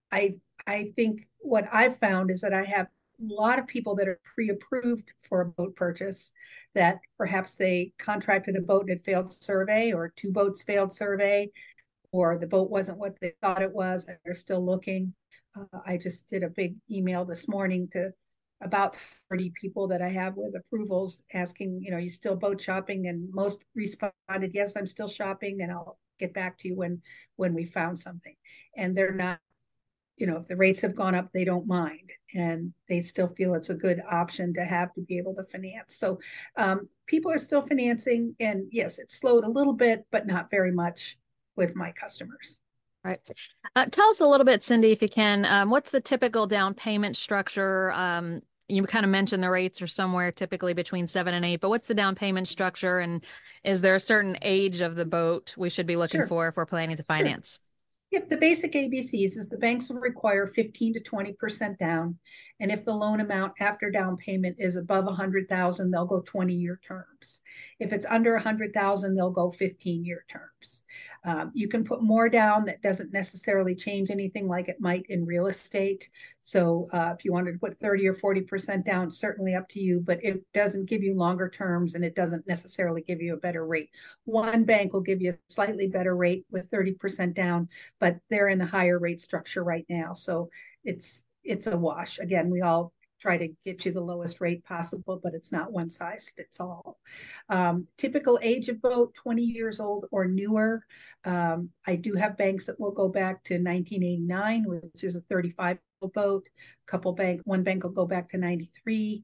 I 0.10 0.36
I 0.66 0.94
think 0.96 1.28
what 1.40 1.66
I've 1.72 1.98
found 1.98 2.32
is 2.32 2.42
that 2.42 2.54
I 2.54 2.64
have 2.64 2.88
lot 3.22 3.60
of 3.60 3.68
people 3.68 3.96
that 3.96 4.08
are 4.08 4.20
pre-approved 4.24 5.12
for 5.20 5.42
a 5.42 5.46
boat 5.46 5.76
purchase 5.76 6.32
that 6.76 7.00
perhaps 7.18 7.56
they 7.56 7.92
contracted 7.98 8.56
a 8.56 8.62
boat 8.62 8.90
and 8.90 8.92
it 8.92 9.06
failed 9.06 9.32
survey 9.32 9.92
or 9.92 10.14
two 10.16 10.32
boats 10.32 10.64
failed 10.64 10.92
survey 10.92 11.50
or 12.12 12.38
the 12.38 12.48
boat 12.48 12.70
wasn't 12.70 12.98
what 12.98 13.20
they 13.20 13.34
thought 13.42 13.62
it 13.62 13.72
was 13.72 14.06
and 14.08 14.18
they're 14.26 14.34
still 14.34 14.64
looking. 14.66 15.14
Uh, 15.56 15.80
i 15.86 15.98
just 15.98 16.30
did 16.30 16.44
a 16.44 16.50
big 16.50 16.76
email 16.90 17.26
this 17.26 17.48
morning 17.48 17.88
to 17.92 18.10
about 18.62 18.96
30 19.30 19.52
people 19.60 19.88
that 19.88 20.02
i 20.02 20.10
have 20.10 20.34
with 20.36 20.56
approvals 20.56 21.24
asking 21.34 21.80
you 21.82 21.92
know 21.92 21.98
you 21.98 22.10
still 22.10 22.36
boat 22.36 22.62
shopping? 22.62 23.08
And 23.08 23.30
most 23.34 23.64
responded 23.76 24.52
yes 24.54 24.76
i'm 24.78 24.88
still 24.88 25.08
shopping 25.08 25.62
and 25.62 25.72
i'll 25.72 25.98
get 26.22 26.34
back 26.34 26.58
to 26.60 26.70
you 26.70 26.76
when 26.76 27.02
when 27.36 27.54
we 27.54 27.66
found 27.66 28.00
something. 28.00 28.36
And 28.78 28.96
they're 28.96 29.14
not 29.14 29.40
you 30.22 30.28
know, 30.28 30.38
if 30.38 30.48
the 30.48 30.56
rates 30.56 30.80
have 30.82 30.96
gone 30.96 31.16
up, 31.16 31.30
they 31.34 31.44
don't 31.44 31.66
mind 31.66 32.12
and 32.36 32.72
they 32.88 33.02
still 33.02 33.28
feel 33.28 33.56
it's 33.56 33.72
a 33.72 33.76
good 33.76 34.00
option 34.10 34.54
to 34.54 34.64
have 34.64 34.94
to 34.94 35.02
be 35.02 35.18
able 35.18 35.34
to 35.34 35.44
finance. 35.44 35.96
So 35.96 36.20
um, 36.58 36.88
people 37.08 37.32
are 37.32 37.40
still 37.40 37.62
financing. 37.62 38.36
And 38.40 38.68
yes, 38.72 39.00
it 39.00 39.10
slowed 39.10 39.44
a 39.44 39.50
little 39.50 39.74
bit, 39.74 40.06
but 40.12 40.28
not 40.28 40.52
very 40.52 40.72
much 40.72 41.18
with 41.56 41.76
my 41.76 41.92
customers. 41.92 42.60
Right. 43.04 43.20
Uh, 43.76 43.88
tell 43.88 44.12
us 44.12 44.20
a 44.20 44.28
little 44.28 44.46
bit, 44.46 44.64
Cindy, 44.64 44.92
if 44.92 45.02
you 45.02 45.10
can. 45.10 45.44
Um, 45.46 45.72
what's 45.72 45.90
the 45.90 46.00
typical 46.00 46.46
down 46.46 46.76
payment 46.76 47.18
structure? 47.18 47.92
Um, 47.94 48.42
you 48.68 48.84
kind 48.84 49.04
of 49.04 49.10
mentioned 49.10 49.44
the 49.44 49.50
rates 49.50 49.82
are 49.82 49.88
somewhere 49.88 50.32
typically 50.32 50.74
between 50.74 51.08
seven 51.08 51.34
and 51.34 51.44
eight, 51.44 51.62
but 51.62 51.70
what's 51.70 51.88
the 51.88 51.96
down 51.96 52.14
payment 52.14 52.48
structure? 52.48 53.00
And 53.00 53.26
is 53.64 53.82
there 53.82 53.96
a 53.96 54.00
certain 54.00 54.38
age 54.44 54.82
of 54.82 54.96
the 54.96 55.04
boat 55.04 55.56
we 55.58 55.70
should 55.70 55.88
be 55.88 55.96
looking 55.96 56.22
sure. 56.22 56.28
for 56.28 56.48
if 56.48 56.56
we're 56.56 56.68
planning 56.68 56.96
to 56.98 57.04
finance? 57.04 57.60
Sure. 57.60 57.71
Yep, 58.12 58.28
the 58.28 58.38
basic 58.38 58.74
ABCs 58.74 59.38
is 59.38 59.48
the 59.48 59.58
banks 59.58 59.90
will 59.90 60.02
require 60.02 60.46
15 60.46 60.94
to 60.96 61.00
20% 61.00 61.78
down. 61.78 62.18
And 62.60 62.70
if 62.70 62.84
the 62.84 62.94
loan 62.94 63.22
amount 63.22 63.54
after 63.62 63.90
down 63.90 64.18
payment 64.18 64.58
is 64.60 64.76
above 64.76 65.06
100,000, 65.06 65.90
they'll 65.90 66.06
go 66.06 66.22
20 66.22 66.54
year 66.54 66.80
terms. 67.22 67.42
If 67.80 67.94
it's 67.94 68.06
under 68.06 68.34
100,000, 68.34 69.16
they'll 69.16 69.30
go 69.30 69.52
15 69.52 70.06
year 70.06 70.26
terms. 70.30 70.84
Um, 71.26 71.52
you 71.54 71.68
can 71.68 71.84
put 71.84 72.02
more 72.02 72.30
down 72.30 72.66
that 72.66 72.82
doesn't 72.82 73.14
necessarily 73.14 73.76
change 73.76 74.10
anything 74.10 74.48
like 74.48 74.68
it 74.68 74.80
might 74.80 75.06
in 75.10 75.26
real 75.26 75.48
estate. 75.48 76.10
So 76.40 76.88
uh, 76.94 77.14
if 77.18 77.26
you 77.26 77.32
wanted 77.32 77.54
to 77.54 77.60
put 77.60 77.80
30 77.80 78.08
or 78.08 78.14
40% 78.14 78.86
down, 78.86 79.12
certainly 79.12 79.56
up 79.56 79.68
to 79.70 79.80
you, 79.80 80.02
but 80.04 80.24
it 80.24 80.42
doesn't 80.54 80.90
give 80.90 81.04
you 81.04 81.16
longer 81.16 81.50
terms 81.50 81.96
and 81.96 82.04
it 82.04 82.16
doesn't 82.16 82.48
necessarily 82.48 83.02
give 83.02 83.22
you 83.22 83.34
a 83.34 83.38
better 83.38 83.66
rate. 83.66 83.90
One 84.26 84.64
bank 84.64 84.94
will 84.94 85.02
give 85.02 85.22
you 85.22 85.32
a 85.32 85.54
slightly 85.54 85.88
better 85.88 86.16
rate 86.16 86.46
with 86.52 86.70
30% 86.70 87.34
down 87.34 87.70
but 88.00 88.18
they're 88.30 88.50
in 88.50 88.60
the 88.60 88.66
higher 88.66 89.00
rate 89.00 89.20
structure 89.20 89.64
right 89.64 89.86
now. 89.90 90.14
So 90.14 90.50
it's 90.84 91.26
it's 91.44 91.68
a 91.68 91.78
wash. 91.78 92.20
Again, 92.20 92.50
we 92.50 92.62
all 92.62 92.94
try 93.22 93.38
to 93.38 93.50
get 93.66 93.86
you 93.86 93.92
the 93.92 94.02
lowest 94.02 94.42
rate 94.42 94.64
possible, 94.64 95.20
but 95.24 95.34
it's 95.34 95.52
not 95.52 95.72
one 95.72 95.90
size 95.90 96.32
fits 96.36 96.60
all. 96.60 96.98
Um, 97.50 97.88
typical 97.98 98.40
age 98.42 98.68
of 98.70 98.82
boat, 98.82 99.14
20 99.14 99.44
years 99.44 99.80
old 99.80 100.06
or 100.12 100.26
newer. 100.26 100.84
Um, 101.24 101.70
I 101.86 101.96
do 101.96 102.14
have 102.14 102.38
banks 102.38 102.66
that 102.66 102.80
will 102.80 102.92
go 102.92 103.08
back 103.08 103.44
to 103.46 103.54
1989, 103.54 104.66
which 104.66 105.04
is 105.04 105.16
a 105.16 105.22
35 105.22 105.78
boat. 106.14 106.50
A 106.58 106.92
couple 106.92 107.14
banks, 107.14 107.44
one 107.46 107.64
bank 107.64 107.84
will 107.84 107.92
go 107.92 108.06
back 108.06 108.30
to 108.30 108.38
93. 108.38 109.24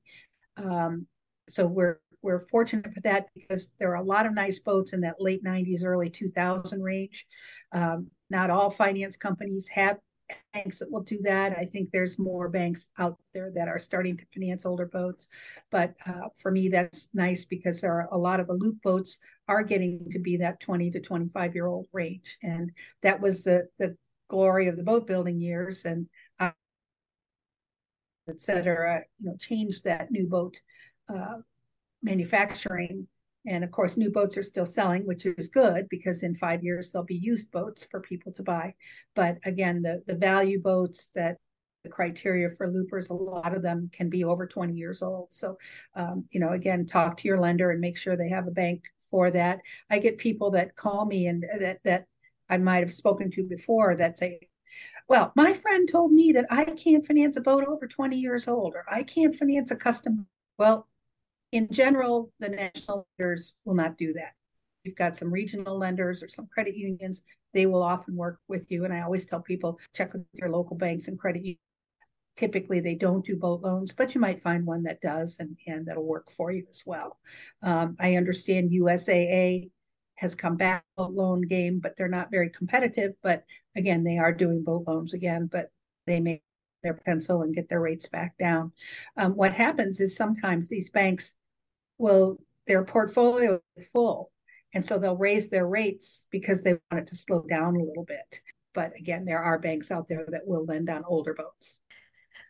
Um, 0.58 1.08
so 1.50 1.66
we're 1.66 2.00
we're 2.24 2.48
fortunate 2.48 2.92
for 2.94 3.00
that 3.02 3.28
because 3.36 3.72
there 3.80 3.92
are 3.92 4.02
a 4.02 4.04
lot 4.04 4.26
of 4.26 4.34
nice 4.34 4.60
boats 4.60 4.94
in 4.94 5.02
that 5.02 5.22
late 5.22 5.44
90s, 5.44 5.86
early 5.86 6.10
2000 6.10 6.82
range. 6.82 7.26
Um, 7.72 8.10
not 8.30 8.50
all 8.50 8.70
finance 8.70 9.16
companies 9.16 9.68
have 9.70 9.98
banks 10.54 10.80
that 10.80 10.92
will 10.92 11.02
do 11.02 11.20
that. 11.24 11.58
I 11.58 11.64
think 11.64 11.90
there's 11.92 12.20
more 12.20 12.50
banks 12.50 12.92
out 12.98 13.18
there 13.34 13.52
that 13.56 13.68
are 13.68 13.80
starting 13.80 14.18
to 14.18 14.26
finance 14.34 14.66
older 14.66 14.86
boats. 14.86 15.30
But 15.72 15.96
uh, 16.06 16.30
for 16.38 16.52
me, 16.52 16.70
that's 16.70 17.10
nice 17.14 17.46
because 17.46 17.82
there 17.82 17.94
are 17.94 18.10
a 18.12 18.18
lot 18.18 18.40
of 18.40 18.48
the 18.48 18.54
loop 18.54 18.82
boats 18.82 19.20
are 19.48 19.64
getting 19.64 20.10
to 20.12 20.20
be 20.20 20.38
that 20.38 20.60
20 20.60 20.92
to 20.92 21.00
25 21.00 21.56
year 21.56 21.68
old 21.68 21.88
range. 21.94 22.38
And 22.44 22.72
that 23.02 23.22
was 23.22 23.44
the, 23.44 23.68
the 23.78 23.96
glory 24.28 24.68
of 24.68 24.78
the 24.78 24.84
boat 24.84 25.08
building 25.08 25.40
years. 25.40 25.86
And 25.86 26.08
uh, 26.40 26.52
et 28.30 28.42
cetera, 28.42 29.04
you 29.20 29.30
know, 29.30 29.38
changed 29.38 29.84
that 29.86 30.12
new 30.12 30.28
boat 30.28 30.60
uh, 31.10 31.38
manufacturing. 32.02 33.08
And 33.48 33.64
of 33.64 33.72
course, 33.72 33.98
new 33.98 34.12
boats 34.12 34.38
are 34.38 34.44
still 34.44 34.66
selling, 34.66 35.06
which 35.06 35.26
is 35.26 35.48
good 35.48 35.88
because 35.90 36.22
in 36.24 36.36
five 36.36 36.64
years 36.64 36.92
there'll 36.92 37.06
be 37.06 37.16
used 37.16 37.50
boats 37.52 37.88
for 37.90 38.02
people 38.02 38.32
to 38.34 38.44
buy. 38.44 38.76
But 39.16 39.38
again, 39.46 39.82
the 39.82 40.04
the 40.06 40.16
value 40.16 40.62
boats 40.62 41.12
that 41.16 41.38
the 41.84 41.90
criteria 41.90 42.50
for 42.50 42.70
loopers, 42.70 43.10
a 43.10 43.14
lot 43.14 43.56
of 43.56 43.62
them 43.62 43.90
can 43.94 44.10
be 44.10 44.26
over 44.26 44.46
20 44.46 44.74
years 44.74 45.02
old. 45.02 45.34
So, 45.34 45.58
um, 45.96 46.26
you 46.32 46.40
know, 46.42 46.52
again, 46.52 46.86
talk 46.86 47.18
to 47.18 47.28
your 47.28 47.40
lender 47.40 47.72
and 47.72 47.80
make 47.80 47.98
sure 47.98 48.18
they 48.18 48.30
have 48.30 48.48
a 48.48 48.52
bank 48.52 48.84
for 49.00 49.32
that. 49.32 49.62
I 49.90 50.00
get 50.00 50.18
people 50.18 50.52
that 50.52 50.76
call 50.76 51.06
me 51.06 51.28
and 51.28 51.46
that 51.60 51.80
that 51.86 52.06
I 52.50 52.58
might 52.58 52.84
have 52.84 52.94
spoken 52.94 53.32
to 53.32 53.44
before 53.44 53.96
that 53.96 54.18
say, 54.18 54.42
well, 55.08 55.32
my 55.36 55.54
friend 55.54 55.88
told 55.88 56.12
me 56.12 56.34
that 56.34 56.48
I 56.50 56.66
can't 56.66 57.06
finance 57.06 57.38
a 57.38 57.42
boat 57.42 57.64
over 57.66 57.88
20 57.88 58.18
years 58.18 58.48
old, 58.50 58.74
or 58.76 58.84
I 58.90 59.04
can't 59.04 59.36
finance 59.36 59.72
a 59.72 59.76
custom. 59.78 60.28
Well, 60.58 60.88
in 61.52 61.70
general, 61.72 62.32
the 62.40 62.50
national 62.50 63.08
lenders 63.18 63.56
will 63.66 63.76
not 63.76 63.98
do 63.98 64.14
that. 64.14 64.34
You've 64.84 64.96
got 64.96 65.16
some 65.18 65.32
regional 65.32 65.78
lenders 65.78 66.24
or 66.24 66.30
some 66.30 66.48
credit 66.48 66.76
unions, 66.76 67.24
they 67.54 67.66
will 67.66 67.84
often 67.84 68.16
work 68.16 68.40
with 68.48 68.70
you. 68.70 68.86
And 68.86 68.94
I 68.94 69.02
always 69.02 69.26
tell 69.26 69.42
people 69.42 69.80
check 69.94 70.14
with 70.14 70.26
your 70.34 70.50
local 70.50 70.78
banks 70.78 71.08
and 71.08 71.20
credit 71.20 71.40
unions. 71.40 71.60
Typically, 72.36 72.80
they 72.80 72.96
don't 72.96 73.26
do 73.26 73.36
boat 73.36 73.62
loans, 73.62 73.92
but 73.92 74.14
you 74.14 74.22
might 74.22 74.42
find 74.42 74.66
one 74.66 74.84
that 74.84 75.02
does 75.02 75.38
and, 75.40 75.58
and 75.66 75.88
that'll 75.88 76.06
work 76.06 76.30
for 76.30 76.52
you 76.52 76.66
as 76.70 76.84
well. 76.86 77.18
Um, 77.64 77.96
I 78.00 78.16
understand 78.16 78.72
USAA 78.72 79.72
has 80.16 80.36
come 80.36 80.56
back 80.56 80.84
boat 80.96 81.14
loan 81.14 81.42
game, 81.42 81.80
but 81.80 81.96
they're 81.98 82.08
not 82.08 82.32
very 82.32 82.50
competitive. 82.50 83.14
But 83.24 83.44
again, 83.76 84.04
they 84.04 84.20
are 84.20 84.32
doing 84.32 84.64
boat 84.64 84.84
loans 84.88 85.14
again, 85.14 85.50
but 85.52 85.70
they 86.06 86.20
may 86.20 86.42
their 86.84 86.94
pencil 86.94 87.42
and 87.42 87.56
get 87.56 87.70
their 87.70 87.82
rates 87.82 88.08
back 88.08 88.38
down. 88.38 88.72
Um, 89.16 89.36
what 89.36 89.54
happens 89.54 90.02
is 90.02 90.16
sometimes 90.16 90.70
these 90.70 90.90
banks 90.90 91.36
will 91.98 92.38
their 92.68 92.84
portfolio 92.84 93.62
is 93.78 93.90
full, 93.90 94.32
and 94.74 94.86
so 94.86 95.00
they'll 95.00 95.18
raise 95.18 95.50
their 95.50 95.68
rates 95.68 96.28
because 96.32 96.64
they 96.64 96.74
want 96.92 97.04
it 97.04 97.08
to 97.08 97.16
slow 97.16 97.44
down 97.48 97.76
a 97.76 97.84
little 97.84 98.04
bit. 98.04 98.42
But 98.74 98.92
again, 98.98 99.26
there 99.26 99.42
are 99.42 99.58
banks 99.58 99.90
out 99.90 100.08
there 100.08 100.26
that 100.30 100.46
will 100.46 100.66
lend 100.66 100.90
on 100.90 101.04
older 101.08 101.34
boats. 101.34 101.80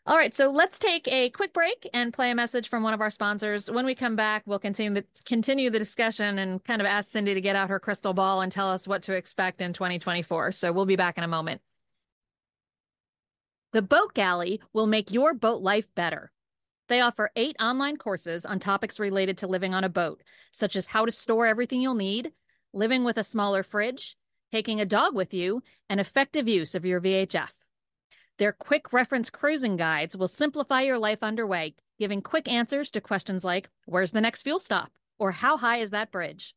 All 0.08 0.16
right, 0.16 0.34
so 0.34 0.50
let's 0.50 0.80
take 0.80 1.06
a 1.10 1.30
quick 1.32 1.52
break 1.52 1.86
and 1.94 2.14
play 2.14 2.32
a 2.32 2.36
message 2.36 2.70
from 2.70 2.82
one 2.82 2.94
of 2.94 3.02
our 3.02 3.10
sponsors. 3.10 3.70
When 3.70 3.86
we 3.86 3.94
come 3.94 4.16
back, 4.16 4.44
we'll 4.46 4.58
continue 4.58 5.02
the, 5.02 5.06
continue 5.26 5.70
the 5.70 5.80
discussion 5.80 6.40
and 6.40 6.64
kind 6.64 6.82
of 6.82 6.88
ask 6.88 7.12
Cindy 7.12 7.34
to 7.34 7.42
get 7.42 7.58
out 7.58 7.70
her 7.70 7.80
crystal 7.80 8.14
ball 8.14 8.40
and 8.40 8.50
tell 8.50 8.70
us 8.70 8.88
what 8.88 9.02
to 9.04 9.14
expect 9.14 9.60
in 9.60 9.74
2024. 9.74 10.54
So 10.54 10.72
we'll 10.72 10.86
be 10.86 10.96
back 10.96 11.18
in 11.18 11.26
a 11.26 11.28
moment. 11.28 11.62
The 13.78 13.84
Boat 13.84 14.16
Galley 14.16 14.60
will 14.74 14.88
make 14.88 15.12
your 15.12 15.36
boat 15.36 15.62
life 15.62 15.94
better. 15.94 16.32
They 16.90 17.00
offer 17.00 17.30
eight 17.36 17.56
online 17.60 17.98
courses 17.98 18.44
on 18.44 18.58
topics 18.58 19.00
related 19.00 19.38
to 19.38 19.48
living 19.48 19.76
on 19.76 19.84
a 19.84 19.88
boat, 19.88 20.24
such 20.50 20.76
as 20.76 20.88
how 20.88 21.06
to 21.06 21.12
store 21.12 21.46
everything 21.46 21.80
you'll 21.80 21.94
need, 21.94 22.32
living 22.74 23.04
with 23.04 23.18
a 23.18 23.24
smaller 23.24 23.62
fridge, 23.62 24.18
taking 24.52 24.82
a 24.82 24.86
dog 24.88 25.14
with 25.14 25.32
you, 25.32 25.62
and 25.92 26.00
effective 26.00 26.48
use 26.48 26.74
of 26.74 26.88
your 26.88 27.00
VHF. 27.00 27.52
Their 28.40 28.52
quick 28.52 28.92
reference 28.92 29.30
cruising 29.30 29.78
guides 29.78 30.18
will 30.18 30.28
simplify 30.28 30.82
your 30.82 30.98
life 30.98 31.22
underway, 31.22 31.76
giving 32.00 32.24
quick 32.24 32.52
answers 32.52 32.90
to 32.90 33.00
questions 33.00 33.46
like 33.46 33.70
Where's 33.86 34.12
the 34.12 34.22
next 34.22 34.42
fuel 34.42 34.60
stop? 34.60 34.92
or 35.20 35.34
How 35.34 35.56
high 35.56 35.82
is 35.82 35.92
that 35.92 36.10
bridge? 36.10 36.56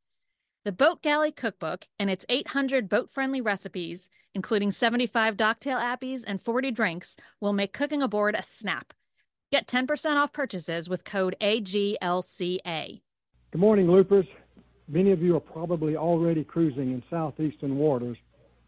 The 0.62 0.72
Boat 0.72 1.00
Galley 1.00 1.32
Cookbook 1.32 1.86
and 1.98 2.10
its 2.10 2.26
800 2.28 2.86
boat 2.86 3.08
friendly 3.08 3.40
recipes, 3.40 4.10
including 4.34 4.70
75 4.70 5.34
Docktail 5.34 5.80
appies 5.80 6.22
and 6.22 6.38
40 6.38 6.70
drinks, 6.70 7.16
will 7.40 7.54
make 7.54 7.72
cooking 7.72 8.02
aboard 8.02 8.34
a 8.34 8.42
snap. 8.42 8.92
Get 9.50 9.66
10% 9.66 10.16
off 10.16 10.34
purchases 10.34 10.86
with 10.86 11.02
code 11.02 11.34
AGLCA. 11.40 13.00
Good 13.50 13.58
morning, 13.58 13.90
Loopers. 13.90 14.26
Many 14.86 15.12
of 15.12 15.22
you 15.22 15.34
are 15.34 15.40
probably 15.40 15.96
already 15.96 16.44
cruising 16.44 16.92
in 16.92 17.02
southeastern 17.08 17.78
waters, 17.78 18.18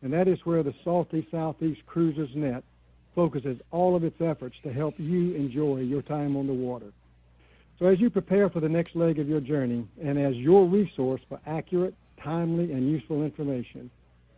and 0.00 0.10
that 0.14 0.28
is 0.28 0.38
where 0.44 0.62
the 0.62 0.74
Salty 0.84 1.28
Southeast 1.30 1.84
Cruisers 1.84 2.30
Net 2.34 2.64
focuses 3.14 3.58
all 3.70 3.94
of 3.94 4.02
its 4.02 4.18
efforts 4.22 4.56
to 4.62 4.72
help 4.72 4.94
you 4.96 5.34
enjoy 5.34 5.80
your 5.80 6.00
time 6.00 6.38
on 6.38 6.46
the 6.46 6.54
water. 6.54 6.90
So, 7.82 7.88
as 7.88 7.98
you 7.98 8.10
prepare 8.10 8.48
for 8.48 8.60
the 8.60 8.68
next 8.68 8.94
leg 8.94 9.18
of 9.18 9.28
your 9.28 9.40
journey, 9.40 9.84
and 10.00 10.16
as 10.16 10.36
your 10.36 10.68
resource 10.68 11.20
for 11.28 11.40
accurate, 11.46 11.96
timely, 12.22 12.70
and 12.70 12.88
useful 12.88 13.24
information, 13.24 13.90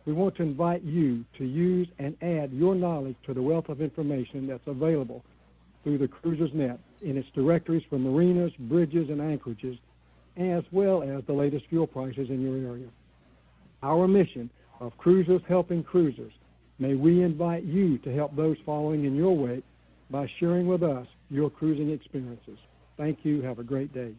we 0.07 0.13
want 0.13 0.35
to 0.37 0.41
invite 0.41 0.81
you 0.81 1.23
to 1.37 1.45
use 1.45 1.87
and 1.99 2.17
add 2.23 2.51
your 2.51 2.73
knowledge 2.73 3.15
to 3.27 3.35
the 3.35 3.41
wealth 3.43 3.69
of 3.69 3.81
information 3.81 4.47
that's 4.47 4.65
available 4.65 5.23
through 5.83 5.99
the 5.99 6.07
Cruisers 6.07 6.49
Net 6.55 6.79
in 7.03 7.17
its 7.17 7.27
directories 7.35 7.83
for 7.87 7.99
marinas, 7.99 8.51
bridges, 8.61 9.11
and 9.11 9.21
anchorages, 9.21 9.77
as 10.37 10.63
well 10.71 11.03
as 11.03 11.23
the 11.27 11.33
latest 11.33 11.67
fuel 11.69 11.85
prices 11.85 12.31
in 12.31 12.41
your 12.41 12.57
area. 12.57 12.87
Our 13.83 14.07
mission 14.07 14.49
of 14.79 14.97
Cruisers 14.97 15.43
Helping 15.47 15.83
Cruisers 15.83 16.33
May 16.79 16.95
we 16.95 17.21
invite 17.21 17.63
you 17.63 17.99
to 17.99 18.11
help 18.11 18.35
those 18.35 18.57
following 18.65 19.05
in 19.05 19.15
your 19.15 19.37
wake 19.37 19.63
by 20.09 20.27
sharing 20.39 20.65
with 20.65 20.81
us 20.81 21.05
your 21.29 21.51
cruising 21.51 21.91
experiences. 21.91 22.57
Thank 22.97 23.25
you. 23.25 23.41
Have 23.41 23.59
a 23.59 23.63
great 23.63 23.93
day. 23.93 24.13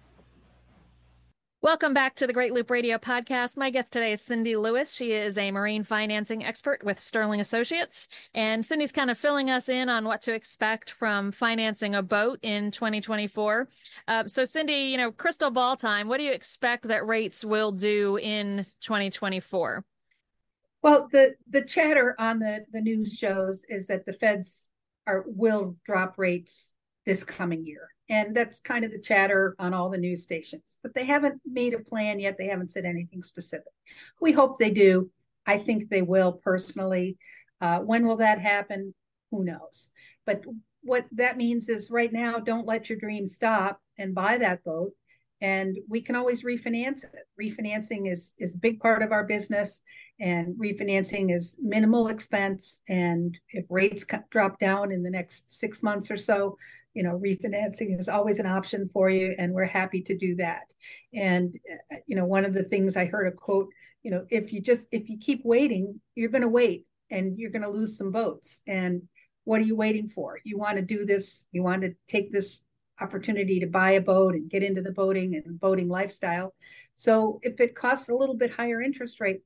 Welcome 1.63 1.95
back 1.95 2.15
to 2.17 2.27
the 2.27 2.33
Great 2.33 2.53
Loop 2.53 2.71
Radio 2.71 2.97
podcast. 2.97 3.57
My 3.57 3.71
guest 3.71 3.93
today 3.93 4.13
is 4.13 4.21
Cindy 4.21 4.55
Lewis. 4.55 4.93
She 4.93 5.13
is 5.13 5.37
a 5.37 5.51
marine 5.51 5.83
financing 5.83 6.45
expert 6.45 6.85
with 6.85 7.01
Sterling 7.01 7.41
Associates. 7.41 8.07
And 8.35 8.65
Cindy's 8.65 8.93
kind 8.93 9.11
of 9.11 9.19
filling 9.19 9.51
us 9.51 9.69
in 9.69 9.89
on 9.89 10.05
what 10.05 10.21
to 10.23 10.35
expect 10.35 10.91
from 10.91 11.33
financing 11.33 11.95
a 11.95 12.03
boat 12.03 12.39
in 12.43 12.71
2024. 12.71 13.69
Uh, 14.07 14.27
so, 14.27 14.45
Cindy, 14.45 14.75
you 14.75 14.97
know, 14.97 15.11
crystal 15.11 15.51
ball 15.51 15.77
time, 15.77 16.07
what 16.07 16.19
do 16.19 16.25
you 16.25 16.33
expect 16.33 16.87
that 16.89 17.05
rates 17.05 17.45
will 17.45 17.73
do 17.73 18.17
in 18.19 18.67
2024? 18.83 19.85
Well, 20.83 21.09
the 21.11 21.35
the 21.51 21.63
chatter 21.63 22.15
on 22.21 22.39
the 22.39 22.65
the 22.71 22.81
news 22.81 23.19
shows 23.19 23.65
is 23.69 23.89
that 23.89 24.07
the 24.07 24.13
Feds 24.13 24.71
are 25.09 25.25
will 25.27 25.75
drop 25.85 26.15
rates 26.17 26.75
this 27.07 27.25
coming 27.25 27.67
year, 27.67 27.89
and 28.09 28.37
that's 28.37 28.61
kind 28.61 28.85
of 28.85 28.93
the 28.93 28.99
chatter 28.99 29.55
on 29.59 29.75
all 29.75 29.91
the 29.91 29.99
news 29.99 30.23
stations. 30.23 30.79
But 30.83 30.95
they 30.95 31.05
haven't 31.05 31.41
made 31.45 31.75
a 31.75 31.81
plan 31.81 32.21
yet. 32.21 32.37
They 32.39 32.47
haven't 32.47 32.71
said 32.71 32.85
anything 32.85 33.23
specific. 33.23 33.73
We 34.21 34.33
hope 34.33 34.59
they 34.59 34.71
do. 34.71 35.11
I 35.47 35.59
think 35.59 35.89
they 35.89 36.03
will 36.03 36.33
personally. 36.33 37.17
Uh, 37.61 37.81
when 37.81 38.07
will 38.07 38.17
that 38.17 38.41
happen? 38.41 38.95
Who 39.31 39.45
knows? 39.45 39.91
But 40.25 40.45
what 40.83 41.07
that 41.13 41.37
means 41.37 41.69
is 41.69 41.91
right 41.91 42.13
now, 42.13 42.39
don't 42.39 42.67
let 42.67 42.89
your 42.89 42.99
dream 42.99 43.27
stop 43.27 43.81
and 43.99 44.15
buy 44.15 44.39
that 44.39 44.63
boat 44.65 44.93
and 45.41 45.79
we 45.89 46.01
can 46.01 46.17
always 46.17 46.43
refinance 46.43 47.05
it. 47.05 47.27
Refinancing 47.41 48.11
is 48.11 48.35
is 48.39 48.55
a 48.55 48.59
big 48.59 48.81
part 48.81 49.03
of 49.03 49.13
our 49.13 49.25
business, 49.25 49.83
and 50.19 50.55
refinancing 50.57 51.35
is 51.35 51.59
minimal 51.63 52.09
expense. 52.09 52.83
And 52.89 53.39
if 53.51 53.67
rates 53.69 54.05
drop 54.31 54.59
down 54.59 54.91
in 54.93 55.03
the 55.03 55.11
next 55.11 55.51
six 55.51 55.83
months 55.83 56.11
or 56.11 56.17
so, 56.17 56.57
you 56.97 57.03
know, 57.03 57.19
refinancing 57.19 58.01
is 58.01 58.09
always 58.09 58.39
an 58.39 58.47
option 58.47 58.87
for 58.87 59.11
you, 59.11 59.35
and 59.37 59.53
we're 59.53 59.67
happy 59.67 60.01
to 60.01 60.17
do 60.17 60.35
that. 60.37 60.73
And 61.13 61.55
uh, 61.93 61.97
you 62.07 62.17
know, 62.17 62.25
one 62.25 62.47
of 62.47 62.55
the 62.55 62.65
things 62.65 62.97
I 62.97 63.05
heard 63.05 63.27
a 63.27 63.33
quote, 63.33 63.69
you 64.03 64.11
know, 64.11 64.25
if 64.31 64.51
you 64.51 64.63
just 64.63 64.89
if 64.93 65.11
you 65.11 65.19
keep 65.19 65.43
waiting, 65.45 66.01
you're 66.15 66.31
going 66.31 66.43
to 66.43 66.49
wait, 66.49 66.87
and 67.11 67.39
you're 67.39 67.51
going 67.51 67.63
to 67.63 67.69
lose 67.69 67.99
some 67.99 68.11
boats. 68.11 68.63
And 68.67 69.03
what 69.45 69.61
are 69.61 69.65
you 69.65 69.77
waiting 69.77 70.09
for? 70.09 70.41
You 70.43 70.57
want 70.57 70.77
to 70.77 70.83
do 70.83 71.05
this? 71.05 71.49
You 71.53 71.63
want 71.63 71.83
to 71.83 71.95
take 72.09 72.33
this 72.33 72.63
opportunity 72.99 73.61
to 73.61 73.67
buy 73.67 73.91
a 73.91 74.01
boat 74.01 74.35
and 74.35 74.49
get 74.49 74.63
into 74.63 74.81
the 74.81 74.91
boating 74.91 75.35
and 75.35 75.61
boating 75.61 75.91
lifestyle. 75.91 76.55
So 76.95 77.41
if 77.43 77.61
it 77.61 77.75
costs 77.75 78.09
a 78.09 78.15
little 78.15 78.39
bit 78.39 78.51
higher 78.51 78.81
interest 78.81 79.21
rate, 79.21 79.43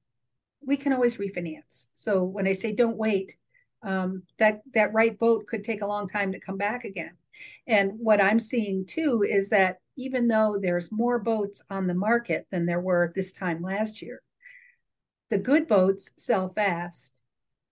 we 0.64 0.76
can 0.76 0.92
always 0.92 1.16
refinance. 1.16 1.88
So 1.92 2.22
when 2.22 2.46
I 2.46 2.52
say 2.52 2.72
don't 2.72 2.96
wait, 2.96 3.36
um, 3.82 4.22
that 4.38 4.60
that 4.74 4.92
right 4.92 5.18
boat 5.18 5.48
could 5.48 5.64
take 5.64 5.82
a 5.82 5.86
long 5.86 6.08
time 6.08 6.30
to 6.30 6.38
come 6.38 6.56
back 6.56 6.84
again. 6.84 7.16
And 7.66 7.92
what 7.98 8.20
I'm 8.20 8.40
seeing 8.40 8.86
too 8.86 9.22
is 9.22 9.50
that 9.50 9.78
even 9.96 10.28
though 10.28 10.58
there's 10.60 10.90
more 10.92 11.18
boats 11.18 11.62
on 11.70 11.86
the 11.86 11.94
market 11.94 12.46
than 12.50 12.66
there 12.66 12.80
were 12.80 13.12
this 13.14 13.32
time 13.32 13.62
last 13.62 14.02
year, 14.02 14.22
the 15.30 15.38
good 15.38 15.68
boats 15.68 16.10
sell 16.18 16.48
fast, 16.48 17.22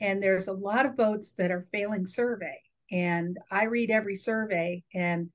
and 0.00 0.22
there's 0.22 0.48
a 0.48 0.52
lot 0.52 0.86
of 0.86 0.96
boats 0.96 1.34
that 1.34 1.50
are 1.50 1.62
failing 1.62 2.06
survey 2.06 2.58
And 2.90 3.36
I 3.50 3.64
read 3.64 3.90
every 3.90 4.14
survey, 4.14 4.84
and 4.94 5.30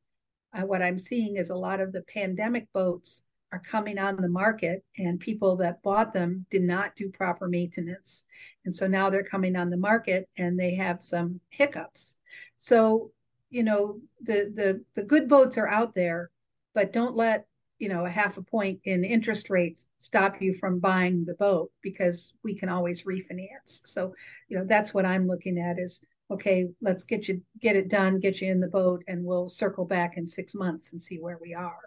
what 0.53 0.81
I'm 0.81 0.99
seeing 0.99 1.37
is 1.37 1.49
a 1.49 1.55
lot 1.55 1.81
of 1.81 1.91
the 1.91 2.03
pandemic 2.03 2.71
boats 2.73 3.23
are 3.51 3.59
coming 3.59 3.99
on 3.99 4.15
the 4.17 4.29
market, 4.29 4.83
and 4.97 5.19
people 5.19 5.57
that 5.57 5.83
bought 5.83 6.13
them 6.13 6.45
did 6.49 6.63
not 6.63 6.95
do 6.95 7.09
proper 7.09 7.47
maintenance. 7.47 8.25
And 8.65 8.75
so 8.75 8.87
now 8.87 9.09
they're 9.09 9.23
coming 9.23 9.55
on 9.55 9.69
the 9.69 9.77
market 9.77 10.27
and 10.37 10.59
they 10.59 10.75
have 10.75 11.03
some 11.03 11.39
hiccups. 11.49 12.17
So, 12.57 13.11
you 13.53 13.63
know, 13.63 13.99
the 14.21 14.51
the 14.53 14.83
the 14.95 15.03
good 15.03 15.29
boats 15.29 15.57
are 15.59 15.67
out 15.67 15.93
there, 15.93 16.31
but 16.73 16.91
don't 16.91 17.15
let 17.15 17.45
you 17.77 17.87
know 17.87 18.05
a 18.05 18.09
half 18.09 18.37
a 18.37 18.41
point 18.41 18.79
in 18.85 19.03
interest 19.03 19.49
rates 19.49 19.87
stop 19.99 20.41
you 20.41 20.53
from 20.55 20.79
buying 20.79 21.23
the 21.23 21.35
boat 21.35 21.69
because 21.81 22.33
we 22.43 22.55
can 22.55 22.67
always 22.67 23.03
refinance. 23.03 23.85
So 23.85 24.13
you 24.49 24.57
know 24.57 24.65
that's 24.65 24.93
what 24.93 25.05
i'm 25.05 25.27
looking 25.27 25.59
at 25.59 25.77
is 25.77 26.01
okay 26.31 26.67
let's 26.81 27.03
get 27.03 27.27
you 27.27 27.41
get 27.59 27.75
it 27.75 27.89
done 27.89 28.19
get 28.19 28.41
you 28.41 28.49
in 28.49 28.59
the 28.59 28.69
boat 28.69 29.03
and 29.07 29.23
we'll 29.23 29.49
circle 29.49 29.85
back 29.85 30.17
in 30.17 30.25
six 30.25 30.55
months 30.55 30.93
and 30.93 31.01
see 31.01 31.17
where 31.19 31.37
we 31.39 31.53
are. 31.53 31.81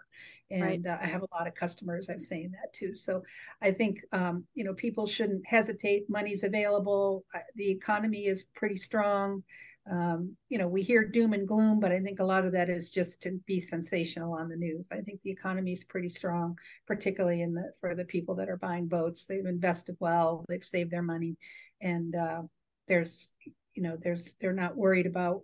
And 0.49 0.85
right. 0.85 0.87
uh, 0.87 0.97
i 1.01 1.05
have 1.05 1.23
a 1.23 1.35
lot 1.35 1.47
of 1.47 1.55
customers 1.55 2.09
i'm 2.09 2.21
saying 2.21 2.51
that 2.51 2.71
too. 2.73 2.95
So 2.95 3.23
i 3.61 3.71
think 3.71 4.05
um, 4.13 4.45
you 4.53 4.63
know 4.63 4.73
people 4.73 5.05
shouldn't 5.05 5.45
hesitate. 5.45 6.09
Money's 6.09 6.43
available. 6.43 7.25
The 7.55 7.69
economy 7.69 8.27
is 8.27 8.45
pretty 8.55 8.77
strong 8.77 9.43
um, 9.89 10.35
you 10.49 10.57
know, 10.57 10.67
we 10.67 10.81
hear 10.83 11.07
doom 11.07 11.33
and 11.33 11.47
gloom, 11.47 11.79
but 11.79 11.91
I 11.91 11.99
think 11.99 12.19
a 12.19 12.25
lot 12.25 12.45
of 12.45 12.51
that 12.53 12.69
is 12.69 12.91
just 12.91 13.21
to 13.23 13.39
be 13.45 13.59
sensational 13.59 14.33
on 14.33 14.49
the 14.49 14.55
news. 14.55 14.87
I 14.91 15.01
think 15.01 15.21
the 15.21 15.31
economy 15.31 15.71
is 15.71 15.83
pretty 15.83 16.09
strong, 16.09 16.57
particularly 16.85 17.41
in 17.41 17.53
the 17.53 17.71
for 17.79 17.95
the 17.95 18.05
people 18.05 18.35
that 18.35 18.49
are 18.49 18.57
buying 18.57 18.87
boats. 18.87 19.25
They've 19.25 19.45
invested 19.45 19.95
well, 19.99 20.43
they've 20.49 20.63
saved 20.63 20.91
their 20.91 21.03
money, 21.03 21.37
and 21.81 22.15
uh, 22.15 22.41
there's, 22.87 23.33
you 23.75 23.83
know, 23.83 23.97
there's 24.01 24.35
they're 24.41 24.53
not 24.53 24.75
worried 24.75 25.05
about, 25.05 25.41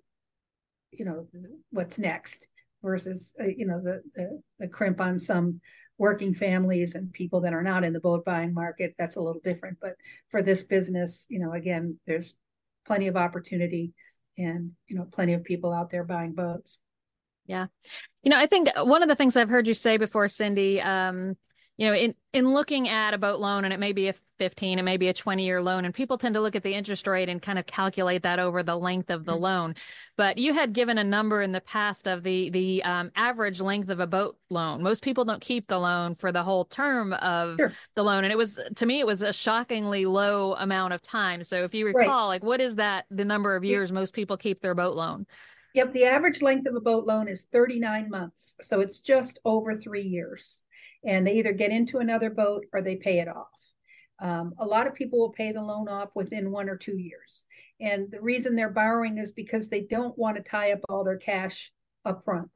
you 0.91 1.05
know, 1.05 1.27
what's 1.71 1.99
next 1.99 2.49
versus, 2.81 3.33
uh, 3.39 3.45
you 3.45 3.65
know, 3.65 3.81
the, 3.81 4.01
the 4.15 4.41
the 4.59 4.67
crimp 4.67 4.99
on 4.99 5.19
some 5.19 5.61
working 5.97 6.33
families 6.33 6.95
and 6.95 7.13
people 7.13 7.39
that 7.41 7.53
are 7.53 7.63
not 7.63 7.83
in 7.83 7.93
the 7.93 7.99
boat 7.99 8.25
buying 8.25 8.53
market. 8.53 8.93
That's 8.97 9.15
a 9.15 9.21
little 9.21 9.41
different, 9.41 9.77
but 9.79 9.93
for 10.31 10.41
this 10.41 10.63
business, 10.63 11.27
you 11.29 11.39
know, 11.39 11.53
again, 11.53 11.97
there's 12.05 12.35
plenty 12.85 13.07
of 13.07 13.15
opportunity 13.15 13.93
and 14.37 14.71
you 14.87 14.95
know 14.95 15.05
plenty 15.11 15.33
of 15.33 15.43
people 15.43 15.71
out 15.71 15.89
there 15.89 16.03
buying 16.03 16.33
boats. 16.33 16.79
Yeah. 17.45 17.67
You 18.23 18.29
know 18.29 18.37
i 18.37 18.47
think 18.47 18.69
one 18.83 19.03
of 19.03 19.09
the 19.09 19.15
things 19.15 19.35
i've 19.35 19.49
heard 19.49 19.67
you 19.67 19.73
say 19.73 19.97
before 19.97 20.29
cindy 20.29 20.79
um 20.81 21.35
you 21.77 21.87
know 21.87 21.93
in 21.93 22.13
in 22.33 22.51
looking 22.51 22.87
at 22.87 23.13
a 23.13 23.17
boat 23.17 23.39
loan 23.39 23.65
and 23.65 23.73
it 23.73 23.79
may 23.79 23.93
be 23.93 24.07
a 24.07 24.13
15 24.39 24.79
it 24.79 24.83
may 24.83 24.97
be 24.97 25.07
a 25.07 25.13
20 25.13 25.43
year 25.43 25.61
loan 25.61 25.85
and 25.85 25.93
people 25.93 26.17
tend 26.17 26.35
to 26.35 26.41
look 26.41 26.55
at 26.55 26.63
the 26.63 26.73
interest 26.73 27.07
rate 27.07 27.29
and 27.29 27.41
kind 27.41 27.57
of 27.57 27.65
calculate 27.65 28.23
that 28.23 28.39
over 28.39 28.63
the 28.63 28.77
length 28.77 29.09
of 29.09 29.25
the 29.25 29.31
mm-hmm. 29.31 29.43
loan 29.43 29.75
but 30.17 30.37
you 30.37 30.53
had 30.53 30.73
given 30.73 30.97
a 30.97 31.03
number 31.03 31.41
in 31.41 31.51
the 31.51 31.61
past 31.61 32.07
of 32.07 32.23
the 32.23 32.49
the 32.49 32.83
um, 32.83 33.11
average 33.15 33.61
length 33.61 33.89
of 33.89 33.99
a 33.99 34.07
boat 34.07 34.37
loan 34.49 34.83
most 34.83 35.03
people 35.03 35.25
don't 35.25 35.41
keep 35.41 35.67
the 35.67 35.79
loan 35.79 36.15
for 36.15 36.31
the 36.31 36.43
whole 36.43 36.65
term 36.65 37.13
of 37.13 37.57
sure. 37.57 37.73
the 37.95 38.03
loan 38.03 38.23
and 38.23 38.31
it 38.31 38.37
was 38.37 38.59
to 38.75 38.85
me 38.85 38.99
it 38.99 39.07
was 39.07 39.21
a 39.21 39.33
shockingly 39.33 40.05
low 40.05 40.53
amount 40.55 40.93
of 40.93 41.01
time 41.01 41.43
so 41.43 41.63
if 41.63 41.73
you 41.73 41.85
recall 41.85 42.27
right. 42.27 42.35
like 42.35 42.43
what 42.43 42.61
is 42.61 42.75
that 42.75 43.05
the 43.09 43.25
number 43.25 43.55
of 43.55 43.63
years 43.63 43.89
yeah. 43.89 43.95
most 43.95 44.13
people 44.13 44.37
keep 44.37 44.61
their 44.61 44.75
boat 44.75 44.95
loan 44.95 45.25
Yep, 45.75 45.91
the 45.93 46.03
average 46.03 46.43
length 46.43 46.67
of 46.67 46.75
a 46.75 46.79
boat 46.79 47.07
loan 47.07 47.27
is 47.27 47.47
39 47.51 48.07
months. 48.07 48.53
So 48.61 48.79
it's 48.81 48.99
just 48.99 49.39
over 49.43 49.75
three 49.75 50.03
years 50.03 50.61
and 51.05 51.25
they 51.25 51.35
either 51.35 51.53
get 51.53 51.71
into 51.71 51.99
another 51.99 52.29
boat 52.29 52.65
or 52.73 52.81
they 52.81 52.95
pay 52.95 53.19
it 53.19 53.27
off. 53.27 53.47
Um, 54.19 54.53
a 54.59 54.65
lot 54.65 54.87
of 54.87 54.93
people 54.93 55.19
will 55.19 55.31
pay 55.31 55.51
the 55.51 55.61
loan 55.61 55.89
off 55.89 56.09
within 56.15 56.51
one 56.51 56.69
or 56.69 56.77
two 56.77 56.97
years. 56.97 57.45
And 57.79 58.09
the 58.09 58.21
reason 58.21 58.55
they're 58.55 58.69
borrowing 58.69 59.17
is 59.17 59.31
because 59.31 59.69
they 59.69 59.81
don't 59.81 60.17
want 60.17 60.37
to 60.37 60.43
tie 60.43 60.71
up 60.71 60.79
all 60.87 61.03
their 61.03 61.17
cash 61.17 61.71
up 62.05 62.23
front. 62.23 62.49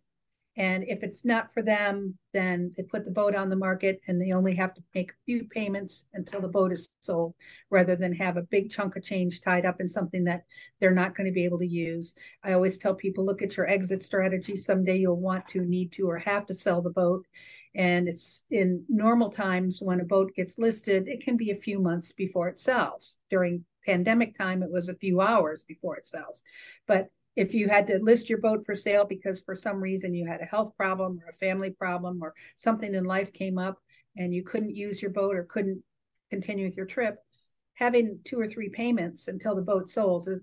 And 0.58 0.84
if 0.88 1.04
it's 1.04 1.24
not 1.24 1.54
for 1.54 1.62
them, 1.62 2.18
then 2.34 2.72
they 2.76 2.82
put 2.82 3.06
the 3.06 3.12
boat 3.12 3.36
on 3.36 3.48
the 3.48 3.56
market 3.56 4.02
and 4.08 4.20
they 4.20 4.32
only 4.32 4.56
have 4.56 4.74
to 4.74 4.84
make 4.96 5.12
a 5.12 5.24
few 5.26 5.46
payments 5.46 6.08
until 6.14 6.42
the 6.42 6.48
boat 6.48 6.72
is 6.72 6.90
sold 7.00 7.36
rather 7.70 7.96
than 7.96 8.12
have 8.14 8.38
a 8.38 8.42
big 8.42 8.72
chunk 8.72 8.96
of 8.96 9.04
change 9.04 9.42
tied 9.42 9.66
up 9.66 9.80
in 9.80 9.88
something 9.88 10.24
that 10.24 10.46
they're 10.80 10.92
not 10.92 11.16
going 11.16 11.28
to 11.28 11.34
be 11.34 11.46
able 11.46 11.60
to 11.60 11.68
use. 11.68 12.16
I 12.44 12.54
always 12.54 12.80
tell 12.80 12.96
people 12.96 13.24
look 13.24 13.44
at 13.44 13.56
your 13.56 13.70
exit 13.70 14.02
strategy. 14.02 14.56
Someday 14.56 14.98
you'll 14.98 15.22
want 15.22 15.48
to, 15.50 15.62
need 15.62 15.92
to, 15.94 16.08
or 16.10 16.18
have 16.18 16.48
to 16.48 16.56
sell 16.56 16.82
the 16.82 16.90
boat. 16.90 17.28
And 17.76 18.08
it's 18.08 18.44
in 18.50 18.84
normal 18.90 19.30
times 19.30 19.80
when 19.80 20.00
a 20.00 20.06
boat 20.06 20.34
gets 20.36 20.58
listed, 20.58 21.08
it 21.08 21.24
can 21.24 21.38
be 21.38 21.52
a 21.52 21.56
few 21.56 21.80
months 21.80 22.12
before 22.12 22.50
it 22.50 22.58
sells. 22.58 23.20
During 23.30 23.64
pandemic 23.86 24.36
time, 24.36 24.64
it 24.64 24.72
was 24.72 24.90
a 24.90 24.96
few 24.96 25.22
hours 25.22 25.64
before 25.64 25.98
it 25.98 26.06
sells. 26.06 26.44
But 26.88 27.10
if 27.38 27.54
you 27.54 27.70
had 27.70 27.86
to 27.86 28.00
list 28.00 28.30
your 28.30 28.40
boat 28.40 28.66
for 28.66 28.74
sale 28.74 29.06
because 29.06 29.42
for 29.42 29.54
some 29.54 29.80
reason 29.80 30.14
you 30.14 30.26
had 30.26 30.42
a 30.42 30.46
health 30.46 30.74
problem 30.76 31.22
or 31.24 31.30
a 31.30 31.34
family 31.34 31.70
problem 31.70 32.20
or 32.22 32.34
something 32.58 32.96
in 32.96 33.04
life 33.06 33.32
came 33.32 33.60
up 33.60 33.78
and 34.18 34.34
you 34.34 34.44
couldn't 34.44 34.76
use 34.76 35.02
your 35.02 35.12
boat 35.12 35.36
or 35.36 35.44
couldn't 35.44 35.82
continue 36.32 36.66
with 36.66 36.76
your 36.76 36.88
trip, 36.88 37.20
having 37.76 38.20
two 38.26 38.40
or 38.40 38.48
three 38.48 38.70
payments 38.70 39.28
until 39.28 39.56
the 39.56 39.62
boat 39.62 39.88
sold 39.88 40.28
is, 40.28 40.42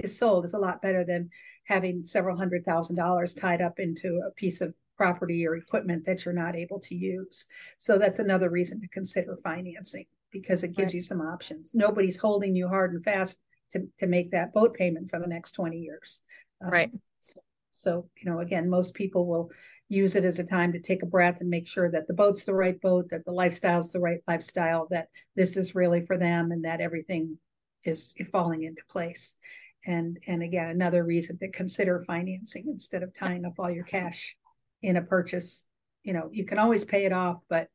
is 0.00 0.18
sold 0.18 0.44
is 0.44 0.54
a 0.54 0.58
lot 0.58 0.82
better 0.82 1.04
than 1.04 1.30
having 1.64 2.04
several 2.04 2.36
hundred 2.36 2.64
thousand 2.64 2.96
dollars 2.96 3.34
tied 3.34 3.62
up 3.62 3.78
into 3.78 4.20
a 4.26 4.30
piece 4.32 4.60
of 4.60 4.74
property 4.96 5.46
or 5.46 5.54
equipment 5.54 6.04
that 6.04 6.24
you're 6.24 6.34
not 6.34 6.56
able 6.56 6.80
to 6.80 6.96
use. 6.96 7.46
So 7.78 7.98
that's 7.98 8.18
another 8.18 8.50
reason 8.50 8.80
to 8.80 8.88
consider 8.88 9.36
financing 9.36 10.06
because 10.32 10.64
it 10.64 10.76
gives 10.76 10.88
right. 10.88 10.94
you 10.94 11.02
some 11.02 11.20
options. 11.20 11.72
Nobody's 11.72 12.18
holding 12.18 12.56
you 12.56 12.66
hard 12.66 12.92
and 12.94 13.04
fast 13.04 13.38
to, 13.72 13.88
to 14.00 14.06
make 14.06 14.30
that 14.30 14.52
boat 14.52 14.74
payment 14.74 15.10
for 15.10 15.18
the 15.18 15.26
next 15.26 15.52
20 15.52 15.78
years. 15.78 16.20
Um, 16.64 16.70
right. 16.70 16.90
So, 17.20 17.40
so, 17.70 18.08
you 18.20 18.30
know, 18.30 18.40
again, 18.40 18.68
most 18.68 18.94
people 18.94 19.26
will 19.26 19.50
use 19.88 20.16
it 20.16 20.24
as 20.24 20.38
a 20.38 20.44
time 20.44 20.72
to 20.72 20.80
take 20.80 21.02
a 21.02 21.06
breath 21.06 21.40
and 21.40 21.50
make 21.50 21.68
sure 21.68 21.90
that 21.90 22.06
the 22.06 22.14
boat's 22.14 22.44
the 22.44 22.54
right 22.54 22.80
boat, 22.80 23.10
that 23.10 23.24
the 23.24 23.32
lifestyle's 23.32 23.92
the 23.92 24.00
right 24.00 24.20
lifestyle, 24.26 24.86
that 24.90 25.08
this 25.36 25.56
is 25.56 25.74
really 25.74 26.00
for 26.00 26.16
them 26.16 26.50
and 26.50 26.64
that 26.64 26.80
everything 26.80 27.38
is 27.84 28.14
falling 28.30 28.62
into 28.62 28.82
place. 28.88 29.36
And 29.84 30.18
and 30.26 30.42
again, 30.42 30.68
another 30.68 31.04
reason 31.04 31.38
to 31.38 31.50
consider 31.50 32.00
financing 32.00 32.66
instead 32.68 33.02
of 33.02 33.12
tying 33.14 33.44
up 33.44 33.54
all 33.58 33.70
your 33.70 33.84
cash 33.84 34.36
in 34.80 34.96
a 34.96 35.02
purchase. 35.02 35.66
You 36.04 36.12
know, 36.12 36.30
you 36.32 36.44
can 36.44 36.58
always 36.58 36.84
pay 36.84 37.04
it 37.04 37.12
off, 37.12 37.40
but 37.48 37.68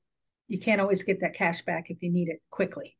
you 0.48 0.60
can't 0.60 0.82
always 0.82 1.04
get 1.04 1.22
that 1.22 1.36
cash 1.36 1.64
back 1.64 1.90
if 1.90 2.02
you 2.02 2.12
need 2.12 2.30
it 2.30 2.42
quickly. 2.50 2.97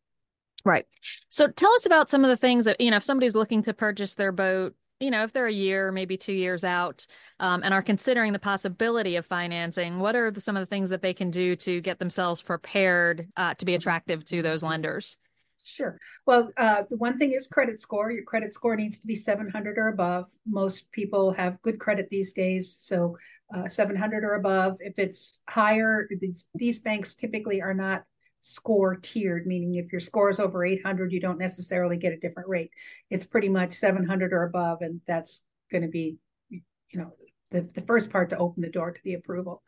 Right. 0.66 0.86
So 1.30 1.48
tell 1.48 1.74
us 1.74 1.86
about 1.86 2.10
some 2.10 2.24
of 2.24 2.30
the 2.30 2.38
things 2.38 2.66
that, 2.66 2.82
you 2.82 2.92
know, 2.92 2.98
if 2.98 3.04
somebody's 3.04 3.36
looking 3.36 3.62
to 3.64 3.74
purchase 3.74 4.16
their 4.16 4.32
boat, 4.32 4.76
you 5.00 5.12
know, 5.12 5.24
if 5.24 5.32
they're 5.32 5.48
a 5.48 5.52
year, 5.52 5.92
maybe 5.92 6.18
two 6.18 6.34
years 6.34 6.64
out, 6.64 7.06
um, 7.40 7.62
and 7.64 7.74
are 7.74 7.84
considering 7.84 8.34
the 8.34 8.40
possibility 8.40 9.16
of 9.16 9.26
financing, 9.26 10.00
what 10.00 10.16
are 10.16 10.32
the, 10.32 10.42
some 10.42 10.58
of 10.58 10.62
the 10.62 10.66
things 10.66 10.90
that 10.90 11.02
they 11.02 11.14
can 11.14 11.30
do 11.30 11.56
to 11.58 11.82
get 11.82 12.00
themselves 12.00 12.42
prepared 12.42 13.28
uh, 13.38 13.54
to 13.56 13.66
be 13.66 13.76
attractive 13.76 14.26
to 14.26 14.42
those 14.42 14.64
lenders? 14.64 15.18
Sure. 15.64 15.98
Well, 16.26 16.50
uh, 16.58 16.84
the 16.90 16.98
one 16.98 17.18
thing 17.18 17.34
is 17.34 17.48
credit 17.48 17.80
score. 17.80 18.10
Your 18.12 18.24
credit 18.24 18.54
score 18.54 18.76
needs 18.76 19.00
to 19.00 19.08
be 19.08 19.16
700 19.16 19.78
or 19.78 19.90
above. 19.90 20.28
Most 20.48 20.92
people 20.92 21.32
have 21.34 21.62
good 21.62 21.78
credit 21.78 22.08
these 22.10 22.34
days, 22.34 22.76
so 22.80 23.18
uh, 23.54 23.68
700 23.68 24.24
or 24.24 24.36
above. 24.36 24.78
If 24.80 24.98
it's 24.98 25.44
higher, 25.50 26.08
these, 26.22 26.50
these 26.56 26.80
banks 26.80 27.16
typically 27.16 27.62
are 27.62 27.74
not 27.74 28.04
score 28.48 28.96
tiered, 28.96 29.46
meaning 29.46 29.76
if 29.76 29.92
your 29.92 30.00
score 30.00 30.30
is 30.30 30.40
over 30.40 30.64
800, 30.64 31.12
you 31.12 31.20
don't 31.20 31.38
necessarily 31.38 31.98
get 31.98 32.14
a 32.14 32.18
different 32.18 32.48
rate. 32.48 32.72
It's 33.10 33.26
pretty 33.26 33.50
much 33.50 33.74
700 33.74 34.32
or 34.32 34.44
above, 34.44 34.82
and 34.82 35.02
that's 35.06 35.44
going 35.70 35.82
to 35.82 35.90
be, 35.90 36.18
you 36.50 36.62
know, 36.94 37.12
the, 37.52 37.62
the 37.62 37.82
first 37.82 38.10
part 38.10 38.30
to 38.30 38.38
open 38.38 38.62
the 38.62 38.70
door 38.70 38.92
to 38.92 39.02
the 39.04 39.16
approval. 39.16 39.64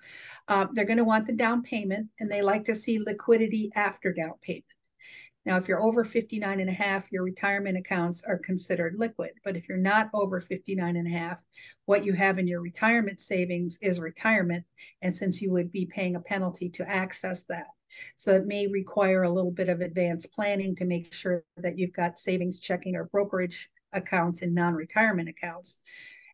Uh, 0.47 0.67
they're 0.73 0.85
going 0.85 0.97
to 0.97 1.03
want 1.03 1.27
the 1.27 1.33
down 1.33 1.61
payment, 1.61 2.07
and 2.19 2.31
they 2.31 2.41
like 2.41 2.65
to 2.65 2.75
see 2.75 2.99
liquidity 2.99 3.69
after 3.75 4.13
down 4.13 4.33
payment. 4.41 4.63
Now, 5.45 5.57
if 5.57 5.67
you're 5.67 5.81
over 5.81 6.05
59 6.05 6.59
and 6.59 6.69
a 6.69 6.73
half, 6.73 7.11
your 7.11 7.23
retirement 7.23 7.77
accounts 7.77 8.23
are 8.23 8.37
considered 8.37 8.95
liquid. 8.97 9.31
But 9.43 9.57
if 9.57 9.67
you're 9.67 9.77
not 9.77 10.09
over 10.13 10.39
59 10.39 10.95
and 10.95 11.07
a 11.07 11.11
half, 11.11 11.41
what 11.85 12.05
you 12.05 12.13
have 12.13 12.39
in 12.39 12.47
your 12.47 12.61
retirement 12.61 13.19
savings 13.19 13.77
is 13.81 13.99
retirement. 13.99 14.65
And 15.01 15.15
since 15.15 15.41
you 15.41 15.51
would 15.51 15.71
be 15.71 15.85
paying 15.85 16.15
a 16.15 16.21
penalty 16.21 16.69
to 16.71 16.87
access 16.87 17.45
that, 17.45 17.67
so 18.17 18.34
it 18.34 18.45
may 18.45 18.67
require 18.67 19.23
a 19.23 19.30
little 19.30 19.52
bit 19.52 19.69
of 19.69 19.82
advanced 19.82 20.32
planning 20.32 20.75
to 20.75 20.86
make 20.86 21.13
sure 21.13 21.43
that 21.58 21.78
you've 21.78 21.93
got 21.93 22.19
savings 22.19 22.60
checking 22.60 22.95
or 22.95 23.06
brokerage 23.06 23.69
accounts 23.93 24.41
and 24.41 24.54
non-retirement 24.54 25.30
accounts. 25.30 25.80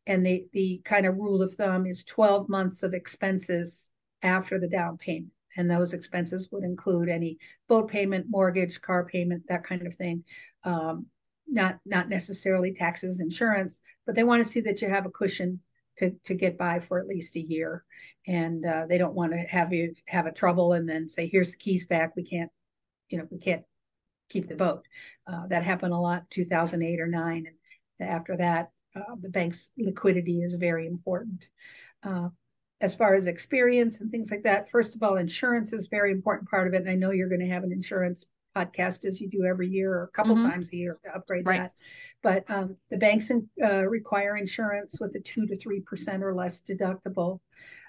And 0.07 0.25
the, 0.25 0.45
the 0.53 0.81
kind 0.83 1.05
of 1.05 1.15
rule 1.15 1.41
of 1.41 1.53
thumb 1.53 1.85
is 1.85 2.03
12 2.03 2.47
months 2.49 2.83
of 2.83 2.93
expenses 2.93 3.91
after 4.21 4.59
the 4.59 4.67
down 4.67 4.97
payment. 4.97 5.31
And 5.57 5.71
those 5.71 5.93
expenses 5.93 6.49
would 6.51 6.63
include 6.63 7.09
any 7.09 7.37
boat 7.67 7.89
payment, 7.89 8.27
mortgage, 8.29 8.81
car 8.81 9.05
payment, 9.05 9.43
that 9.47 9.63
kind 9.63 9.87
of 9.87 9.95
thing. 9.95 10.23
Um, 10.63 11.07
not 11.47 11.79
not 11.85 12.09
necessarily 12.09 12.73
taxes, 12.73 13.19
insurance, 13.19 13.81
but 14.05 14.15
they 14.15 14.23
want 14.23 14.43
to 14.43 14.49
see 14.49 14.61
that 14.61 14.81
you 14.81 14.89
have 14.89 15.05
a 15.05 15.11
cushion 15.11 15.59
to 15.97 16.11
to 16.25 16.33
get 16.33 16.57
by 16.57 16.79
for 16.79 16.99
at 16.99 17.07
least 17.07 17.35
a 17.35 17.41
year, 17.41 17.83
and 18.27 18.65
uh, 18.65 18.85
they 18.87 18.97
don't 18.97 19.15
want 19.15 19.33
to 19.33 19.37
have 19.39 19.73
you 19.73 19.93
have 20.07 20.25
a 20.25 20.31
trouble 20.31 20.73
and 20.73 20.87
then 20.87 21.09
say, 21.09 21.27
"Here's 21.27 21.51
the 21.51 21.57
keys 21.57 21.85
back. 21.85 22.15
We 22.15 22.23
can't, 22.23 22.51
you 23.09 23.17
know, 23.17 23.27
we 23.29 23.39
can't 23.39 23.63
keep 24.29 24.47
the 24.47 24.55
boat." 24.55 24.85
Uh, 25.27 25.47
that 25.47 25.63
happened 25.63 25.93
a 25.93 25.97
lot, 25.97 26.29
2008 26.29 26.99
or 26.99 27.07
nine, 27.07 27.47
and 27.99 28.09
after 28.09 28.37
that, 28.37 28.71
uh, 28.95 29.15
the 29.21 29.29
bank's 29.29 29.71
liquidity 29.77 30.41
is 30.41 30.55
very 30.55 30.87
important. 30.87 31.45
Uh, 32.03 32.29
as 32.81 32.93
far 32.93 33.15
as 33.15 33.27
experience 33.27 34.01
and 34.01 34.11
things 34.11 34.31
like 34.31 34.43
that, 34.43 34.69
first 34.69 34.95
of 34.95 35.03
all, 35.03 35.15
insurance 35.15 35.73
is 35.73 35.87
very 35.87 36.11
important 36.11 36.49
part 36.49 36.67
of 36.67 36.73
it. 36.73 36.81
And 36.81 36.89
I 36.89 36.95
know 36.95 37.11
you're 37.11 37.29
going 37.29 37.41
to 37.41 37.47
have 37.47 37.63
an 37.63 37.71
insurance 37.71 38.25
podcast 38.55 39.05
as 39.05 39.19
you 39.19 39.29
do 39.29 39.45
every 39.45 39.67
year 39.67 39.91
or 39.93 40.03
a 40.03 40.07
couple 40.09 40.35
mm-hmm. 40.35 40.49
times 40.49 40.71
a 40.71 40.75
year 40.75 40.97
to 41.03 41.15
upgrade 41.15 41.45
right. 41.45 41.59
that. 41.59 41.73
But 42.23 42.49
um, 42.49 42.77
the 42.89 42.97
banks 42.97 43.31
uh, 43.31 43.87
require 43.87 44.37
insurance 44.37 44.99
with 44.99 45.15
a 45.15 45.19
two 45.19 45.45
to 45.47 45.55
three 45.55 45.81
percent 45.81 46.23
or 46.23 46.33
less 46.33 46.61
deductible 46.61 47.39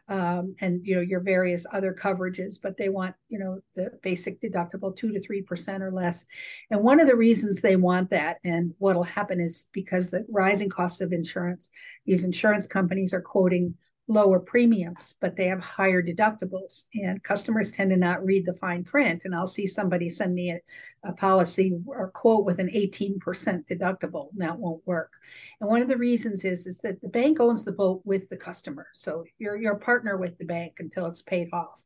um, 0.08 0.54
and 0.60 0.86
you 0.86 0.94
know 0.94 1.00
your 1.00 1.20
various 1.20 1.66
other 1.72 1.92
coverages 1.92 2.58
but 2.62 2.76
they 2.76 2.88
want 2.88 3.14
you 3.28 3.38
know 3.38 3.60
the 3.74 3.90
basic 4.02 4.40
deductible 4.40 4.94
2 4.94 5.12
to 5.12 5.20
3% 5.20 5.80
or 5.80 5.90
less 5.90 6.26
and 6.70 6.82
one 6.82 7.00
of 7.00 7.08
the 7.08 7.16
reasons 7.16 7.60
they 7.60 7.76
want 7.76 8.10
that 8.10 8.38
and 8.44 8.72
what'll 8.78 9.02
happen 9.02 9.40
is 9.40 9.68
because 9.72 10.10
the 10.10 10.24
rising 10.28 10.68
cost 10.68 11.00
of 11.00 11.12
insurance 11.12 11.70
these 12.04 12.24
insurance 12.24 12.66
companies 12.66 13.12
are 13.12 13.20
quoting 13.20 13.74
lower 14.08 14.38
premiums, 14.38 15.16
but 15.20 15.36
they 15.36 15.46
have 15.46 15.60
higher 15.60 16.02
deductibles. 16.02 16.84
And 16.94 17.22
customers 17.22 17.72
tend 17.72 17.90
to 17.90 17.96
not 17.96 18.24
read 18.24 18.46
the 18.46 18.54
fine 18.54 18.84
print. 18.84 19.22
And 19.24 19.34
I'll 19.34 19.46
see 19.46 19.66
somebody 19.66 20.08
send 20.08 20.34
me 20.34 20.52
a, 20.52 20.60
a 21.08 21.12
policy 21.12 21.76
or 21.86 22.10
quote 22.10 22.44
with 22.44 22.60
an 22.60 22.68
18% 22.68 23.18
deductible. 23.66 24.30
And 24.32 24.40
that 24.40 24.58
won't 24.58 24.86
work. 24.86 25.12
And 25.60 25.68
one 25.68 25.82
of 25.82 25.88
the 25.88 25.96
reasons 25.96 26.44
is, 26.44 26.66
is 26.66 26.80
that 26.80 27.00
the 27.00 27.08
bank 27.08 27.40
owns 27.40 27.64
the 27.64 27.72
boat 27.72 28.00
with 28.04 28.28
the 28.28 28.36
customer. 28.36 28.86
So 28.94 29.24
you're, 29.38 29.60
you're 29.60 29.76
partner 29.76 30.16
with 30.16 30.38
the 30.38 30.44
bank 30.44 30.74
until 30.78 31.06
it's 31.06 31.22
paid 31.22 31.48
off. 31.52 31.82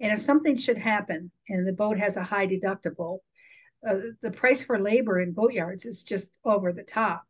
And 0.00 0.12
if 0.12 0.20
something 0.20 0.56
should 0.56 0.78
happen 0.78 1.30
and 1.50 1.66
the 1.66 1.74
boat 1.74 1.98
has 1.98 2.16
a 2.16 2.22
high 2.22 2.46
deductible, 2.46 3.18
uh, 3.86 3.96
the 4.22 4.30
price 4.30 4.64
for 4.64 4.78
labor 4.78 5.20
in 5.20 5.32
boatyards 5.32 5.84
is 5.84 6.04
just 6.04 6.38
over 6.44 6.72
the 6.72 6.82
top. 6.82 7.22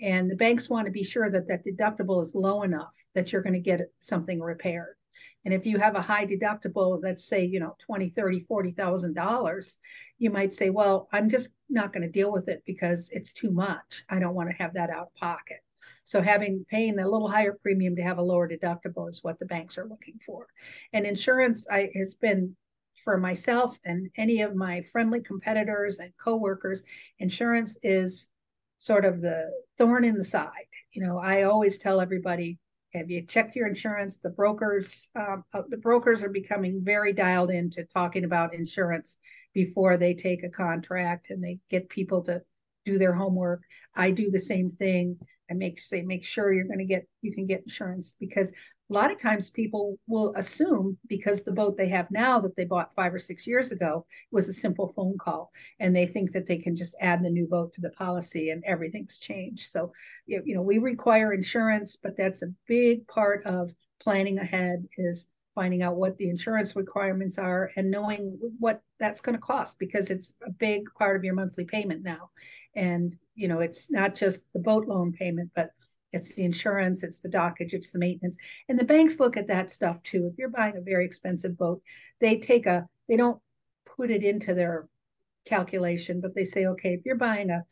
And 0.00 0.30
the 0.30 0.36
banks 0.36 0.70
want 0.70 0.86
to 0.86 0.92
be 0.92 1.02
sure 1.02 1.30
that 1.30 1.48
that 1.48 1.64
deductible 1.64 2.22
is 2.22 2.34
low 2.34 2.62
enough 2.62 2.94
that 3.14 3.32
you're 3.32 3.42
going 3.42 3.52
to 3.54 3.60
get 3.60 3.80
something 4.00 4.40
repaired. 4.40 4.96
And 5.44 5.52
if 5.52 5.66
you 5.66 5.78
have 5.78 5.96
a 5.96 6.02
high 6.02 6.26
deductible, 6.26 7.02
let's 7.02 7.24
say, 7.24 7.44
you 7.44 7.60
know, 7.60 7.76
20, 7.80 8.08
30, 8.10 8.40
40,000 8.40 9.14
dollars, 9.14 9.78
you 10.18 10.30
might 10.30 10.52
say, 10.52 10.70
well, 10.70 11.08
I'm 11.12 11.28
just 11.28 11.50
not 11.68 11.92
going 11.92 12.02
to 12.02 12.08
deal 12.08 12.32
with 12.32 12.48
it 12.48 12.62
because 12.64 13.10
it's 13.12 13.32
too 13.32 13.50
much. 13.50 14.04
I 14.08 14.18
don't 14.20 14.34
want 14.34 14.50
to 14.50 14.56
have 14.56 14.74
that 14.74 14.90
out 14.90 15.08
of 15.08 15.14
pocket. 15.14 15.58
So 16.04 16.20
having 16.20 16.64
paying 16.68 16.98
a 16.98 17.08
little 17.08 17.28
higher 17.28 17.58
premium 17.60 17.96
to 17.96 18.02
have 18.02 18.18
a 18.18 18.22
lower 18.22 18.48
deductible 18.48 19.10
is 19.10 19.22
what 19.24 19.38
the 19.38 19.46
banks 19.46 19.78
are 19.78 19.88
looking 19.88 20.18
for. 20.24 20.46
And 20.92 21.06
insurance 21.06 21.66
I, 21.70 21.90
has 21.94 22.14
been 22.14 22.56
for 23.04 23.16
myself 23.18 23.78
and 23.84 24.10
any 24.16 24.42
of 24.42 24.54
my 24.54 24.82
friendly 24.82 25.22
competitors 25.22 25.98
and 25.98 26.12
coworkers, 26.18 26.82
insurance 27.18 27.78
is 27.82 28.30
sort 28.78 29.04
of 29.04 29.20
the 29.20 29.50
thorn 29.78 30.04
in 30.04 30.16
the 30.16 30.24
side. 30.24 30.66
You 30.92 31.02
know, 31.02 31.18
I 31.18 31.42
always 31.42 31.78
tell 31.78 32.00
everybody, 32.00 32.58
have 32.94 33.10
you 33.10 33.22
checked 33.22 33.56
your 33.56 33.66
insurance? 33.66 34.18
The 34.18 34.30
brokers, 34.30 35.08
um, 35.16 35.44
uh, 35.54 35.62
the 35.68 35.78
brokers 35.78 36.22
are 36.22 36.28
becoming 36.28 36.82
very 36.82 37.12
dialed 37.12 37.50
into 37.50 37.84
talking 37.84 38.24
about 38.24 38.54
insurance 38.54 39.18
before 39.54 39.96
they 39.96 40.14
take 40.14 40.44
a 40.44 40.48
contract, 40.48 41.30
and 41.30 41.42
they 41.42 41.58
get 41.70 41.88
people 41.88 42.22
to 42.22 42.42
do 42.84 42.98
their 42.98 43.14
homework. 43.14 43.62
I 43.94 44.10
do 44.10 44.30
the 44.30 44.40
same 44.40 44.68
thing. 44.68 45.18
I 45.50 45.54
make 45.54 45.80
say 45.80 46.02
make 46.02 46.24
sure 46.24 46.52
you're 46.52 46.66
going 46.66 46.78
to 46.78 46.84
get 46.84 47.06
you 47.20 47.34
can 47.34 47.46
get 47.46 47.62
insurance 47.62 48.16
because 48.18 48.52
a 48.92 48.94
lot 48.94 49.10
of 49.10 49.18
times 49.18 49.50
people 49.50 49.98
will 50.06 50.34
assume 50.36 50.98
because 51.08 51.42
the 51.42 51.52
boat 51.52 51.78
they 51.78 51.88
have 51.88 52.10
now 52.10 52.38
that 52.38 52.54
they 52.56 52.64
bought 52.66 52.94
five 52.94 53.14
or 53.14 53.18
six 53.18 53.46
years 53.46 53.72
ago 53.72 54.04
was 54.30 54.50
a 54.50 54.52
simple 54.52 54.86
phone 54.86 55.16
call. 55.16 55.50
And 55.80 55.96
they 55.96 56.04
think 56.06 56.32
that 56.32 56.46
they 56.46 56.58
can 56.58 56.76
just 56.76 56.94
add 57.00 57.24
the 57.24 57.30
new 57.30 57.46
boat 57.46 57.72
to 57.72 57.80
the 57.80 57.90
policy 57.90 58.50
and 58.50 58.62
everything's 58.66 59.18
changed. 59.18 59.70
So 59.70 59.92
you 60.26 60.54
know 60.54 60.60
we 60.60 60.76
require 60.76 61.32
insurance 61.32 61.96
but 61.96 62.16
that's 62.18 62.42
a 62.42 62.52
big 62.68 63.06
part 63.08 63.46
of 63.46 63.72
planning 63.98 64.38
ahead 64.38 64.86
is 64.98 65.26
finding 65.54 65.82
out 65.82 65.96
what 65.96 66.18
the 66.18 66.28
insurance 66.28 66.76
requirements 66.76 67.38
are 67.38 67.70
and 67.76 67.90
knowing 67.90 68.38
what 68.58 68.82
that's 68.98 69.20
going 69.20 69.34
to 69.34 69.40
cost 69.40 69.78
because 69.78 70.10
it's 70.10 70.34
a 70.46 70.50
big 70.50 70.82
part 70.98 71.16
of 71.16 71.24
your 71.24 71.34
monthly 71.34 71.64
payment 71.64 72.02
now. 72.02 72.28
And 72.76 73.16
you 73.34 73.48
know 73.48 73.60
it's 73.60 73.90
not 73.90 74.14
just 74.14 74.44
the 74.52 74.60
boat 74.60 74.86
loan 74.86 75.12
payment 75.12 75.50
but 75.54 75.70
it's 76.12 76.34
the 76.34 76.44
insurance, 76.44 77.02
it's 77.02 77.20
the 77.20 77.28
dockage, 77.28 77.72
it's 77.72 77.92
the 77.92 77.98
maintenance. 77.98 78.36
And 78.68 78.78
the 78.78 78.84
banks 78.84 79.20
look 79.20 79.36
at 79.36 79.48
that 79.48 79.70
stuff 79.70 80.02
too. 80.02 80.28
If 80.30 80.38
you're 80.38 80.48
buying 80.48 80.76
a 80.76 80.80
very 80.82 81.04
expensive 81.04 81.56
boat, 81.56 81.82
they 82.20 82.38
take 82.38 82.66
a, 82.66 82.86
they 83.08 83.16
don't 83.16 83.40
put 83.96 84.10
it 84.10 84.22
into 84.22 84.54
their 84.54 84.88
calculation, 85.46 86.20
but 86.20 86.34
they 86.34 86.44
say, 86.44 86.66
okay, 86.66 86.94
if 86.94 87.00
you're 87.04 87.16
buying 87.16 87.50
a, 87.50 87.64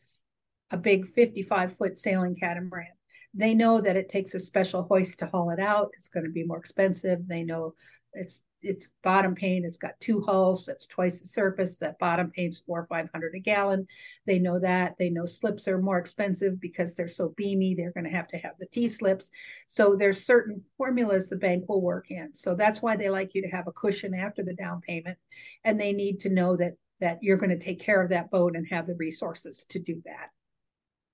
a 0.71 0.77
big 0.77 1.07
55 1.07 1.75
foot 1.75 1.97
sailing 1.97 2.35
catamaran, 2.35 2.87
they 3.33 3.53
know 3.53 3.79
that 3.79 3.95
it 3.95 4.09
takes 4.09 4.33
a 4.33 4.39
special 4.39 4.83
hoist 4.83 5.19
to 5.19 5.27
haul 5.27 5.51
it 5.51 5.59
out. 5.59 5.91
It's 5.95 6.09
going 6.09 6.25
to 6.25 6.31
be 6.31 6.43
more 6.43 6.57
expensive. 6.57 7.27
They 7.27 7.43
know 7.43 7.75
it's 8.13 8.41
it's 8.63 8.87
bottom 9.03 9.35
paint. 9.35 9.65
It's 9.65 9.77
got 9.77 9.99
two 9.99 10.21
hulls. 10.21 10.65
That's 10.65 10.87
twice 10.87 11.21
the 11.21 11.27
surface. 11.27 11.79
That 11.79 11.99
bottom 11.99 12.31
paint's 12.31 12.59
four 12.59 12.81
or 12.81 12.85
five 12.87 13.09
hundred 13.13 13.35
a 13.35 13.39
gallon. 13.39 13.87
They 14.25 14.39
know 14.39 14.59
that. 14.59 14.97
They 14.97 15.09
know 15.09 15.25
slips 15.25 15.67
are 15.67 15.77
more 15.77 15.97
expensive 15.97 16.59
because 16.59 16.95
they're 16.95 17.07
so 17.07 17.33
beamy. 17.37 17.75
They're 17.75 17.91
going 17.91 18.05
to 18.05 18.09
have 18.09 18.27
to 18.29 18.37
have 18.37 18.53
the 18.59 18.67
T 18.67 18.87
slips. 18.87 19.31
So 19.67 19.95
there's 19.95 20.25
certain 20.25 20.61
formulas 20.77 21.29
the 21.29 21.35
bank 21.35 21.67
will 21.67 21.81
work 21.81 22.11
in. 22.11 22.33
So 22.33 22.55
that's 22.55 22.81
why 22.81 22.95
they 22.95 23.09
like 23.09 23.33
you 23.33 23.41
to 23.41 23.49
have 23.49 23.67
a 23.67 23.71
cushion 23.71 24.13
after 24.13 24.43
the 24.43 24.53
down 24.53 24.81
payment, 24.81 25.17
and 25.63 25.79
they 25.79 25.93
need 25.93 26.19
to 26.21 26.29
know 26.29 26.55
that 26.57 26.73
that 26.99 27.17
you're 27.21 27.37
going 27.37 27.49
to 27.49 27.57
take 27.57 27.79
care 27.79 28.01
of 28.01 28.09
that 28.09 28.29
boat 28.29 28.55
and 28.55 28.67
have 28.69 28.85
the 28.85 28.95
resources 28.95 29.65
to 29.69 29.79
do 29.79 30.01
that 30.05 30.29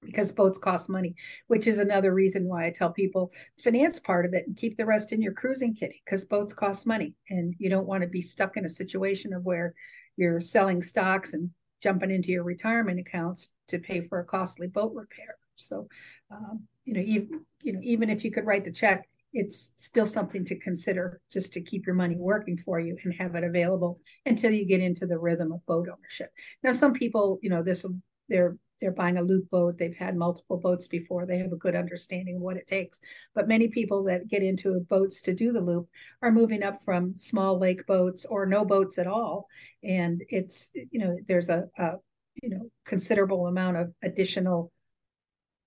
because 0.04 0.32
boats 0.32 0.58
cost 0.58 0.90
money, 0.90 1.16
which 1.48 1.68
is 1.68 1.80
another 1.80 2.14
reason 2.14 2.48
why 2.48 2.66
I 2.66 2.72
tell 2.72 2.92
people 2.92 3.32
finance 3.58 4.00
part 4.00 4.26
of 4.26 4.34
it 4.34 4.48
and 4.48 4.56
keep 4.56 4.78
the 4.78 4.86
rest 4.86 5.12
in 5.12 5.22
your 5.22 5.34
cruising 5.34 5.76
kitty 5.76 6.02
because 6.06 6.26
boats 6.26 6.54
cost 6.54 6.86
money 6.86 7.14
and 7.30 7.54
you 7.58 7.70
don't 7.70 7.88
want 7.88 8.04
to 8.04 8.08
be 8.08 8.22
stuck 8.22 8.58
in 8.58 8.66
a 8.66 8.70
situation 8.70 9.34
of 9.34 9.44
where 9.44 9.74
you're 10.16 10.40
selling 10.40 10.82
stocks 10.82 11.34
and 11.34 11.50
jumping 11.82 12.12
into 12.12 12.32
your 12.32 12.44
retirement 12.44 13.00
accounts 13.00 13.50
to 13.68 13.80
pay 13.80 14.02
for 14.02 14.20
a 14.20 14.26
costly 14.26 14.68
boat 14.68 14.94
repair. 14.96 15.36
So, 15.56 15.88
um, 16.32 16.64
you 16.86 16.94
know, 16.94 17.02
even 17.02 17.46
you 17.62 17.74
know, 17.74 17.80
even 17.82 18.10
if 18.10 18.24
you 18.24 18.32
could 18.32 18.46
write 18.46 18.64
the 18.64 18.72
check, 18.72 19.08
it's 19.34 19.74
still 19.78 20.06
something 20.06 20.46
to 20.46 20.58
consider 20.58 21.20
just 21.32 21.54
to 21.54 21.62
keep 21.62 21.86
your 21.86 21.96
money 21.96 22.16
working 22.18 22.58
for 22.58 22.80
you 22.80 22.96
and 23.04 23.14
have 23.16 23.36
it 23.36 23.44
available 23.44 24.00
until 24.26 24.52
you 24.52 24.66
get 24.66 24.82
into 24.82 25.06
the 25.06 25.18
rhythm 25.18 25.52
of 25.52 25.66
boat 25.66 25.88
ownership. 25.90 26.32
Now, 26.64 26.74
some 26.74 26.94
people, 26.94 27.40
you 27.42 27.50
know, 27.50 27.62
this 27.62 27.86
they're 28.30 28.58
they're 28.80 28.92
buying 28.92 29.18
a 29.18 29.22
loop 29.22 29.50
boat 29.50 29.78
they've 29.78 29.96
had 29.96 30.16
multiple 30.16 30.58
boats 30.58 30.88
before 30.88 31.26
they 31.26 31.38
have 31.38 31.52
a 31.52 31.58
good 31.58 31.76
understanding 31.76 32.36
of 32.36 32.42
what 32.42 32.58
it 32.58 32.68
takes. 32.68 33.00
But 33.34 33.48
many 33.48 33.68
people 33.68 34.04
that 34.06 34.28
get 34.28 34.44
into 34.44 34.80
boats 34.90 35.22
to 35.24 35.34
do 35.34 35.52
the 35.52 35.62
loop 35.62 35.90
are 36.22 36.32
moving 36.32 36.64
up 36.64 36.84
from 36.84 37.16
small 37.18 37.60
lake 37.60 37.86
boats 37.88 38.26
or 38.26 38.46
no 38.46 38.66
boats 38.66 38.98
at 38.98 39.08
all. 39.08 39.48
And 39.84 40.24
it's 40.30 40.70
you 40.74 41.00
know 41.00 41.18
there's 41.28 41.50
a, 41.50 41.66
a 41.78 41.94
you 42.42 42.50
know 42.50 42.70
considerable 42.86 43.48
amount 43.48 43.78
of 43.78 43.94
additional 44.04 44.72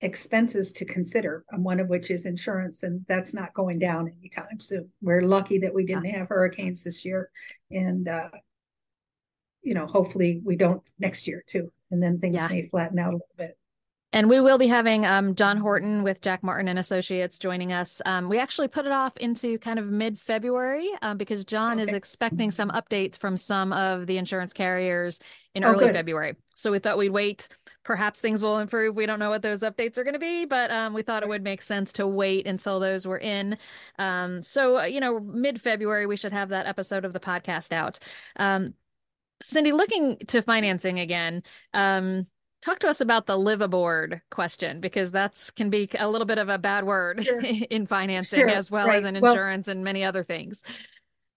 expenses 0.03 0.73
to 0.73 0.85
consider 0.87 1.45
um, 1.53 1.63
one 1.63 1.79
of 1.79 1.89
which 1.89 2.11
is 2.11 2.25
insurance 2.25 2.85
and 2.85 3.05
that's 3.07 3.35
not 3.35 3.53
going 3.53 3.79
down 3.79 4.11
anytime 4.19 4.59
soon. 4.59 4.89
We're 5.03 5.23
lucky 5.23 5.59
that 5.59 5.75
we 5.75 5.85
didn't 5.85 6.07
have 6.07 6.29
hurricanes 6.29 6.85
this 6.85 7.05
year 7.05 7.31
and 7.71 8.09
uh, 8.09 8.31
you 9.63 9.75
know 9.75 9.87
hopefully 9.87 10.41
we 10.45 10.57
don't 10.57 10.83
next 10.99 11.27
year 11.27 11.45
too 11.47 11.71
and 11.91 12.03
then 12.03 12.19
things 12.19 12.37
yeah. 12.37 12.49
may 12.49 12.63
flatten 12.63 12.99
out 12.99 13.11
a 13.11 13.17
little 13.17 13.27
bit. 13.37 13.57
And 14.13 14.29
we 14.29 14.41
will 14.41 14.59
be 14.59 14.67
having 14.67 15.07
um, 15.07 15.37
John 15.37 15.57
Horton 15.57 16.03
with 16.03 16.21
Jack 16.21 16.43
Martin 16.43 16.67
and 16.67 16.81
Associates 16.81 17.39
joining 17.39 17.73
us. 17.73 18.03
Um, 18.05 18.29
we 18.29 18.41
actually 18.41 18.67
put 18.67 18.85
it 18.85 18.91
off 18.91 19.17
into 19.19 19.57
kind 19.59 19.79
of 19.79 19.87
mid 19.87 20.19
February 20.19 20.89
uh, 21.01 21.15
because 21.15 21.45
John 21.45 21.75
okay. 21.75 21.85
is 21.85 21.95
expecting 21.95 22.51
some 22.51 22.71
updates 22.71 23.17
from 23.17 23.37
some 23.37 23.73
of 23.73 24.09
the 24.09 24.19
insurance 24.19 24.53
carriers 24.53 25.21
in 25.55 25.63
oh, 25.63 25.69
early 25.69 25.87
good. 25.87 25.95
February. 25.95 26.35
So 26.57 26.73
we 26.73 26.81
thought 26.81 26.99
we'd 26.99 27.11
wait. 27.11 27.49
Perhaps 27.85 28.21
things 28.21 28.43
will 28.43 28.59
improve. 28.59 28.97
We 28.97 29.07
don't 29.07 29.21
know 29.21 29.31
what 29.31 29.43
those 29.43 29.61
updates 29.61 29.97
are 29.97 30.05
going 30.05 30.15
to 30.15 30.21
be, 30.21 30.45
but 30.45 30.73
um, 30.73 30.93
we 30.93 31.03
thought 31.03 31.23
it 31.23 31.29
would 31.29 31.45
make 31.45 31.63
sense 31.63 31.93
to 31.95 32.07
wait 32.07 32.49
until 32.49 32.81
those 32.81 33.07
were 33.07 33.19
in. 33.19 33.57
Um, 33.99 34.43
so, 34.43 34.81
uh, 34.81 34.85
you 34.85 34.99
know, 34.99 35.21
mid 35.21 35.61
February, 35.61 36.07
we 36.07 36.17
should 36.17 36.33
have 36.33 36.49
that 36.49 36.67
episode 36.67 37.05
of 37.05 37.13
the 37.13 37.21
podcast 37.21 37.73
out. 37.73 38.01
Cindy, 39.43 39.73
looking 39.73 40.19
to 40.29 40.43
financing 40.43 41.01
again, 41.01 41.43
um, 41.75 42.27
talk 42.63 42.79
to 42.81 42.89
us 42.89 43.01
about 43.01 43.27
the 43.27 43.39
live 43.39 43.61
aboard 43.61 44.21
question 44.31 44.81
because 44.81 45.11
that's 45.11 45.51
can 45.51 45.71
be 45.71 45.89
a 45.99 46.09
little 46.09 46.27
bit 46.27 46.39
of 46.39 46.49
a 46.49 46.59
bad 46.59 46.85
word 46.85 47.25
sure. 47.25 47.41
in 47.71 47.87
financing 47.87 48.41
sure. 48.41 48.49
as 48.49 48.71
well 48.71 48.87
right. 48.87 49.03
as 49.03 49.09
in 49.09 49.17
insurance 49.17 49.67
well, 49.67 49.77
and 49.77 49.85
many 49.85 50.05
other 50.05 50.23
things. 50.25 50.63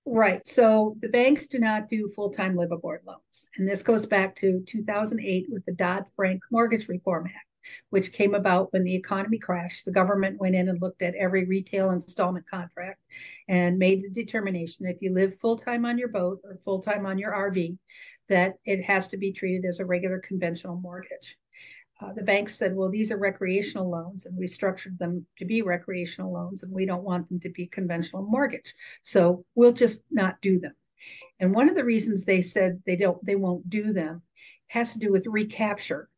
Right. 0.05 0.45
So 0.45 0.97
the 1.01 1.07
banks 1.07 1.47
do 1.47 1.59
not 1.59 1.87
do 1.87 2.09
full 2.09 2.29
time 2.29 2.55
live 2.57 2.71
aboard 2.71 3.01
loans. 3.05 3.47
And 3.57 3.67
this 3.67 3.83
goes 3.83 4.05
back 4.05 4.35
to 4.37 4.61
2008 4.67 5.47
with 5.49 5.65
the 5.65 5.71
Dodd 5.71 6.05
Frank 6.15 6.41
Mortgage 6.51 6.89
Reform 6.89 7.27
Act 7.27 7.47
which 7.89 8.11
came 8.13 8.33
about 8.35 8.71
when 8.73 8.83
the 8.83 8.95
economy 8.95 9.37
crashed. 9.37 9.85
The 9.85 9.91
government 9.91 10.39
went 10.39 10.55
in 10.55 10.69
and 10.69 10.81
looked 10.81 11.01
at 11.01 11.15
every 11.15 11.45
retail 11.45 11.91
installment 11.91 12.49
contract 12.49 12.99
and 13.47 13.77
made 13.77 14.03
the 14.03 14.09
determination 14.09 14.85
if 14.85 15.01
you 15.01 15.13
live 15.13 15.35
full 15.37 15.57
time 15.57 15.85
on 15.85 15.97
your 15.97 16.09
boat 16.09 16.39
or 16.43 16.57
full 16.57 16.81
time 16.81 17.05
on 17.05 17.17
your 17.17 17.31
RV, 17.31 17.77
that 18.29 18.55
it 18.65 18.83
has 18.83 19.07
to 19.07 19.17
be 19.17 19.31
treated 19.31 19.65
as 19.65 19.79
a 19.79 19.85
regular 19.85 20.19
conventional 20.19 20.75
mortgage. 20.75 21.37
uh, 22.01 22.11
the 22.13 22.23
banks 22.23 22.55
said, 22.55 22.75
well, 22.75 22.89
these 22.89 23.11
are 23.11 23.17
recreational 23.17 23.89
loans, 23.89 24.25
and 24.25 24.35
we 24.37 24.47
structured 24.47 24.97
them 24.99 25.25
to 25.37 25.45
be 25.45 25.61
recreational 25.61 26.33
loans, 26.33 26.63
and 26.63 26.73
we 26.73 26.85
don't 26.85 27.03
want 27.03 27.27
them 27.29 27.39
to 27.39 27.49
be 27.49 27.67
conventional 27.67 28.23
mortgage. 28.23 28.73
So 29.03 29.45
we'll 29.55 29.73
just 29.73 30.03
not 30.11 30.41
do 30.41 30.59
them. 30.59 30.75
And 31.39 31.53
one 31.53 31.69
of 31.69 31.75
the 31.75 31.83
reasons 31.85 32.25
they 32.25 32.41
said 32.41 32.81
they 32.85 32.95
don't, 32.95 33.23
they 33.25 33.35
won't 33.35 33.69
do 33.69 33.93
them 33.93 34.21
has 34.67 34.93
to 34.93 34.99
do 34.99 35.11
with 35.11 35.27
recapture. 35.27 36.09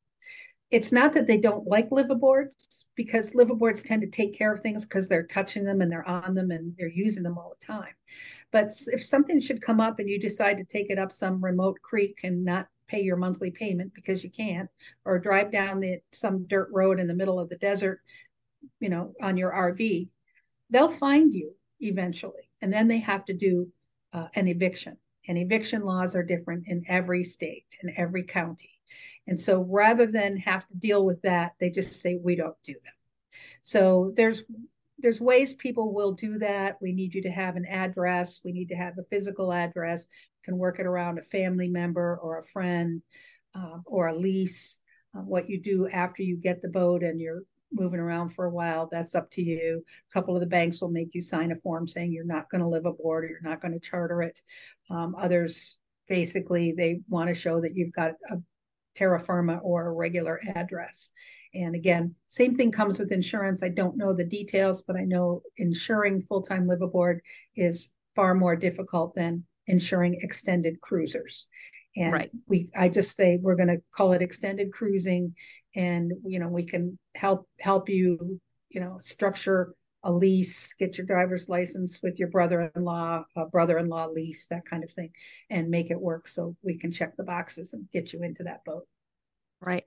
It's 0.76 0.92
not 0.92 1.14
that 1.14 1.26
they 1.26 1.38
don't 1.38 1.66
like 1.66 1.90
liveaboards 1.90 2.84
because 2.96 3.32
liveaboards 3.32 3.86
tend 3.86 4.02
to 4.02 4.10
take 4.10 4.38
care 4.38 4.54
of 4.54 4.60
things 4.60 4.84
because 4.84 5.08
they're 5.08 5.26
touching 5.26 5.64
them 5.64 5.80
and 5.80 5.90
they're 5.90 6.06
on 6.06 6.34
them 6.34 6.52
and 6.52 6.76
they're 6.78 6.90
using 6.90 7.24
them 7.24 7.38
all 7.38 7.56
the 7.58 7.66
time. 7.66 7.94
But 8.52 8.74
if 8.88 9.02
something 9.02 9.40
should 9.40 9.62
come 9.62 9.80
up 9.80 10.00
and 10.00 10.10
you 10.10 10.20
decide 10.20 10.58
to 10.58 10.66
take 10.66 10.90
it 10.90 11.00
up 11.00 11.14
some 11.14 11.42
remote 11.42 11.82
creek 11.82 12.20
and 12.26 12.44
not 12.44 12.68
pay 12.90 13.00
your 13.00 13.16
monthly 13.16 13.52
payment 13.52 13.94
because 13.94 14.22
you 14.22 14.30
can't, 14.30 14.70
or 15.06 15.18
drive 15.18 15.50
down 15.50 15.80
the 15.80 16.00
some 16.12 16.46
dirt 16.46 16.68
road 16.74 17.00
in 17.00 17.08
the 17.08 17.16
middle 17.16 17.40
of 17.40 17.48
the 17.48 17.58
desert, 17.58 18.02
you 18.82 18.90
know, 18.90 19.14
on 19.22 19.38
your 19.38 19.54
RV, 19.54 20.10
they'll 20.72 20.90
find 20.90 21.34
you 21.34 21.56
eventually, 21.80 22.50
and 22.62 22.74
then 22.74 22.90
they 22.90 23.00
have 23.00 23.24
to 23.24 23.34
do 23.34 23.72
uh, 24.12 24.28
an 24.36 24.50
eviction. 24.50 24.98
And 25.30 25.38
eviction 25.38 25.84
laws 25.84 26.18
are 26.18 26.24
different 26.24 26.68
in 26.68 26.84
every 26.90 27.24
state 27.24 27.78
in 27.82 27.94
every 27.96 28.24
county. 28.24 28.75
And 29.28 29.40
so 29.40 29.64
rather 29.64 30.06
than 30.06 30.38
have 30.38 30.68
to 30.68 30.76
deal 30.76 31.06
with 31.06 31.22
that, 31.24 31.54
they 31.60 31.70
just 31.70 32.02
say 32.02 32.20
we 32.22 32.36
don't 32.36 32.58
do 32.64 32.74
them. 32.74 32.94
So 33.64 34.14
there's 34.16 34.44
there's 34.98 35.20
ways 35.20 35.54
people 35.54 35.94
will 35.94 36.14
do 36.14 36.38
that. 36.40 36.78
We 36.82 36.94
need 36.94 37.14
you 37.14 37.22
to 37.24 37.30
have 37.30 37.58
an 37.58 37.66
address. 37.66 38.42
We 38.46 38.54
need 38.54 38.70
to 38.70 38.76
have 38.76 38.98
a 38.98 39.04
physical 39.04 39.52
address. 39.52 40.08
We 40.10 40.46
can 40.52 40.58
work 40.58 40.80
it 40.80 40.86
around 40.86 41.20
a 41.20 41.24
family 41.24 41.68
member 41.68 42.18
or 42.22 42.40
a 42.40 42.46
friend 42.46 43.02
um, 43.54 43.84
or 43.86 44.08
a 44.08 44.18
lease. 44.18 44.80
Uh, 45.16 45.22
what 45.22 45.50
you 45.50 45.62
do 45.62 45.88
after 45.90 46.24
you 46.24 46.38
get 46.38 46.62
the 46.62 46.70
boat 46.70 47.04
and 47.04 47.20
you're 47.20 47.44
moving 47.72 48.00
around 48.00 48.30
for 48.30 48.46
a 48.46 48.50
while, 48.50 48.88
that's 48.90 49.16
up 49.16 49.30
to 49.32 49.42
you. 49.42 49.84
A 50.10 50.14
couple 50.14 50.34
of 50.36 50.42
the 50.42 50.48
banks 50.48 50.82
will 50.82 50.90
make 50.90 51.14
you 51.14 51.22
sign 51.22 51.52
a 51.52 51.56
form 51.56 51.88
saying 51.88 52.12
you're 52.12 52.26
not 52.26 52.50
going 52.50 52.62
to 52.62 52.68
live 52.68 52.86
aboard 52.86 53.26
or 53.26 53.28
you're 53.28 53.42
not 53.42 53.62
going 53.62 53.74
to 53.74 53.80
charter 53.80 54.22
it. 54.22 54.42
Um, 54.90 55.16
others, 55.18 55.78
basically, 56.08 56.72
they 56.72 57.02
want 57.10 57.28
to 57.28 57.36
show 57.36 57.62
that 57.62 57.76
you've 57.76 57.94
got 57.94 58.12
a 58.30 58.38
terra 58.96 59.20
firma 59.20 59.58
or 59.58 59.88
a 59.88 59.94
regular 59.94 60.40
address. 60.56 61.12
And 61.54 61.76
again, 61.76 62.16
same 62.28 62.56
thing 62.56 62.72
comes 62.72 63.00
with 63.00 63.12
insurance. 63.12 63.64
I 63.64 63.70
don't 63.70 63.98
know 63.98 64.14
the 64.14 64.26
details, 64.26 64.82
but 64.82 64.98
I 64.98 65.06
know 65.06 65.42
insuring 65.58 66.22
full-time 66.22 66.68
live 66.68 66.82
aboard 66.82 67.22
is 67.56 67.90
far 68.16 68.34
more 68.36 68.56
difficult 68.56 69.16
than 69.16 69.46
insuring 69.68 70.20
extended 70.22 70.82
cruisers. 70.82 71.48
And 71.98 72.12
right. 72.12 72.32
we 72.48 72.70
I 72.78 72.90
just 72.90 73.16
say 73.16 73.40
we're 73.42 73.56
going 73.56 73.70
to 73.70 73.82
call 73.94 74.14
it 74.14 74.22
extended 74.22 74.74
cruising 74.74 75.34
and 75.76 76.12
you 76.26 76.40
know 76.40 76.48
we 76.48 76.66
can 76.66 76.98
help 77.16 77.48
help 77.60 77.90
you 77.90 78.40
you 78.70 78.82
know 78.82 78.98
structure 79.00 79.74
a 80.06 80.12
lease, 80.12 80.74
get 80.76 80.98
your 80.98 81.06
driver's 81.06 81.50
license 81.50 82.00
with 82.02 82.20
your 82.20 82.30
brother-in-law, 82.30 83.26
a 83.36 83.46
brother-in-law 83.48 84.06
lease, 84.06 84.46
that 84.48 84.66
kind 84.70 84.84
of 84.84 84.92
thing, 84.92 85.10
and 85.50 85.70
make 85.70 85.90
it 85.90 86.00
work 86.00 86.28
so 86.28 86.56
we 86.62 86.78
can 86.78 86.92
check 86.92 87.18
the 87.18 87.24
boxes 87.24 87.74
and 87.74 87.90
get 87.92 88.14
you 88.14 88.22
into 88.22 88.44
that 88.44 88.64
boat. 88.64 88.88
Right. 89.60 89.84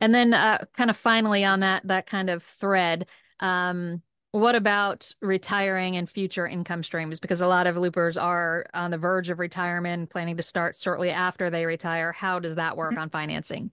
And 0.00 0.14
then 0.14 0.34
uh, 0.34 0.58
kind 0.76 0.90
of 0.90 0.96
finally 0.96 1.44
on 1.44 1.60
that 1.60 1.86
that 1.86 2.06
kind 2.06 2.28
of 2.28 2.42
thread, 2.42 3.06
um, 3.40 4.02
what 4.32 4.54
about 4.54 5.10
retiring 5.22 5.96
and 5.96 6.10
future 6.10 6.46
income 6.46 6.82
streams? 6.82 7.20
Because 7.20 7.40
a 7.40 7.46
lot 7.46 7.66
of 7.66 7.76
loopers 7.76 8.18
are 8.18 8.66
on 8.74 8.90
the 8.90 8.98
verge 8.98 9.30
of 9.30 9.38
retirement, 9.38 10.10
planning 10.10 10.36
to 10.36 10.42
start 10.42 10.76
shortly 10.76 11.10
after 11.10 11.48
they 11.48 11.64
retire. 11.64 12.12
How 12.12 12.38
does 12.38 12.56
that 12.56 12.76
work 12.76 12.92
mm-hmm. 12.92 13.02
on 13.02 13.10
financing? 13.10 13.70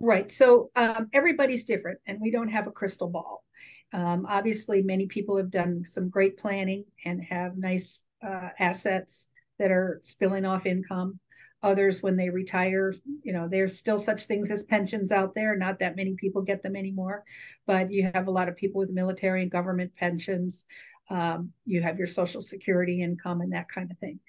Right. 0.00 0.30
So 0.32 0.70
um, 0.74 1.08
everybody's 1.12 1.64
different, 1.64 1.98
and 2.06 2.18
we 2.20 2.30
don't 2.30 2.48
have 2.48 2.66
a 2.66 2.72
crystal 2.72 3.08
ball. 3.08 3.44
Um, 3.92 4.26
obviously, 4.28 4.82
many 4.82 5.06
people 5.06 5.36
have 5.36 5.50
done 5.50 5.84
some 5.84 6.10
great 6.10 6.36
planning 6.36 6.84
and 7.04 7.22
have 7.24 7.56
nice 7.56 8.04
uh, 8.26 8.50
assets 8.58 9.28
that 9.58 9.70
are 9.70 9.98
spilling 10.02 10.44
off 10.44 10.66
income. 10.66 11.18
Others 11.60 12.04
when 12.04 12.16
they 12.16 12.30
retire 12.30 12.94
you 13.24 13.32
know 13.32 13.48
there's 13.48 13.76
still 13.76 13.98
such 13.98 14.26
things 14.26 14.52
as 14.52 14.62
pensions 14.62 15.10
out 15.10 15.34
there. 15.34 15.56
Not 15.56 15.80
that 15.80 15.96
many 15.96 16.14
people 16.14 16.40
get 16.40 16.62
them 16.62 16.76
anymore 16.76 17.24
but 17.66 17.92
you 17.92 18.10
have 18.14 18.28
a 18.28 18.30
lot 18.32 18.48
of 18.48 18.56
people 18.56 18.80
with 18.80 18.90
military 18.90 19.42
and 19.42 19.50
government 19.50 19.92
pensions. 19.96 20.66
Um, 21.10 21.52
you 21.64 21.82
have 21.82 21.98
your 21.98 22.06
social 22.06 22.40
security 22.40 23.02
income 23.02 23.40
and 23.40 23.52
that 23.52 23.68
kind 23.68 23.90
of 23.90 23.98
thing. 23.98 24.20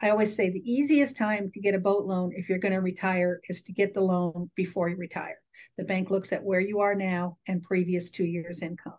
I 0.00 0.10
always 0.10 0.34
say 0.34 0.50
the 0.50 0.70
easiest 0.70 1.16
time 1.16 1.50
to 1.52 1.60
get 1.60 1.74
a 1.74 1.78
boat 1.78 2.04
loan 2.04 2.32
if 2.34 2.48
you're 2.48 2.58
going 2.58 2.72
to 2.72 2.80
retire 2.80 3.40
is 3.48 3.62
to 3.62 3.72
get 3.72 3.94
the 3.94 4.00
loan 4.00 4.50
before 4.56 4.88
you 4.88 4.96
retire. 4.96 5.38
The 5.78 5.84
bank 5.84 6.10
looks 6.10 6.32
at 6.32 6.42
where 6.42 6.60
you 6.60 6.80
are 6.80 6.94
now 6.94 7.38
and 7.46 7.62
previous 7.62 8.10
two 8.10 8.26
years 8.26 8.62
income 8.62 8.94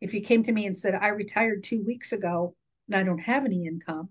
if 0.00 0.14
you 0.14 0.20
came 0.20 0.42
to 0.42 0.52
me 0.52 0.66
and 0.66 0.76
said 0.76 0.94
i 0.94 1.08
retired 1.08 1.62
two 1.62 1.82
weeks 1.84 2.12
ago 2.12 2.54
and 2.88 2.96
i 2.96 3.02
don't 3.02 3.18
have 3.18 3.44
any 3.44 3.66
income 3.66 4.08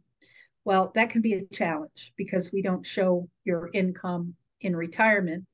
well, 0.67 0.91
that 0.95 1.10
can 1.12 1.21
be 1.21 1.32
a 1.32 1.45
challenge 1.45 2.12
because 2.17 2.52
we 2.52 2.62
don't 2.62 2.86
show 2.86 3.30
your 3.45 3.69
income 3.73 4.34
in 4.60 4.76
retirement 4.76 5.45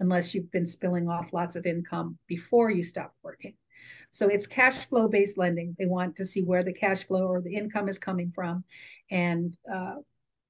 unless 0.00 0.34
you've 0.34 0.50
been 0.50 0.66
spilling 0.66 1.08
off 1.08 1.32
lots 1.32 1.54
of 1.54 1.66
income 1.66 2.18
before 2.26 2.68
you 2.68 2.82
stop 2.82 3.14
working. 3.22 3.54
So 4.10 4.26
it's 4.26 4.48
cash 4.48 4.86
flow 4.86 5.06
based 5.06 5.38
lending. 5.38 5.76
They 5.78 5.86
want 5.86 6.16
to 6.16 6.26
see 6.26 6.42
where 6.42 6.64
the 6.64 6.72
cash 6.72 7.04
flow 7.04 7.28
or 7.28 7.40
the 7.40 7.54
income 7.54 7.88
is 7.88 8.00
coming 8.00 8.32
from, 8.34 8.64
and 9.08 9.56
uh, 9.72 9.98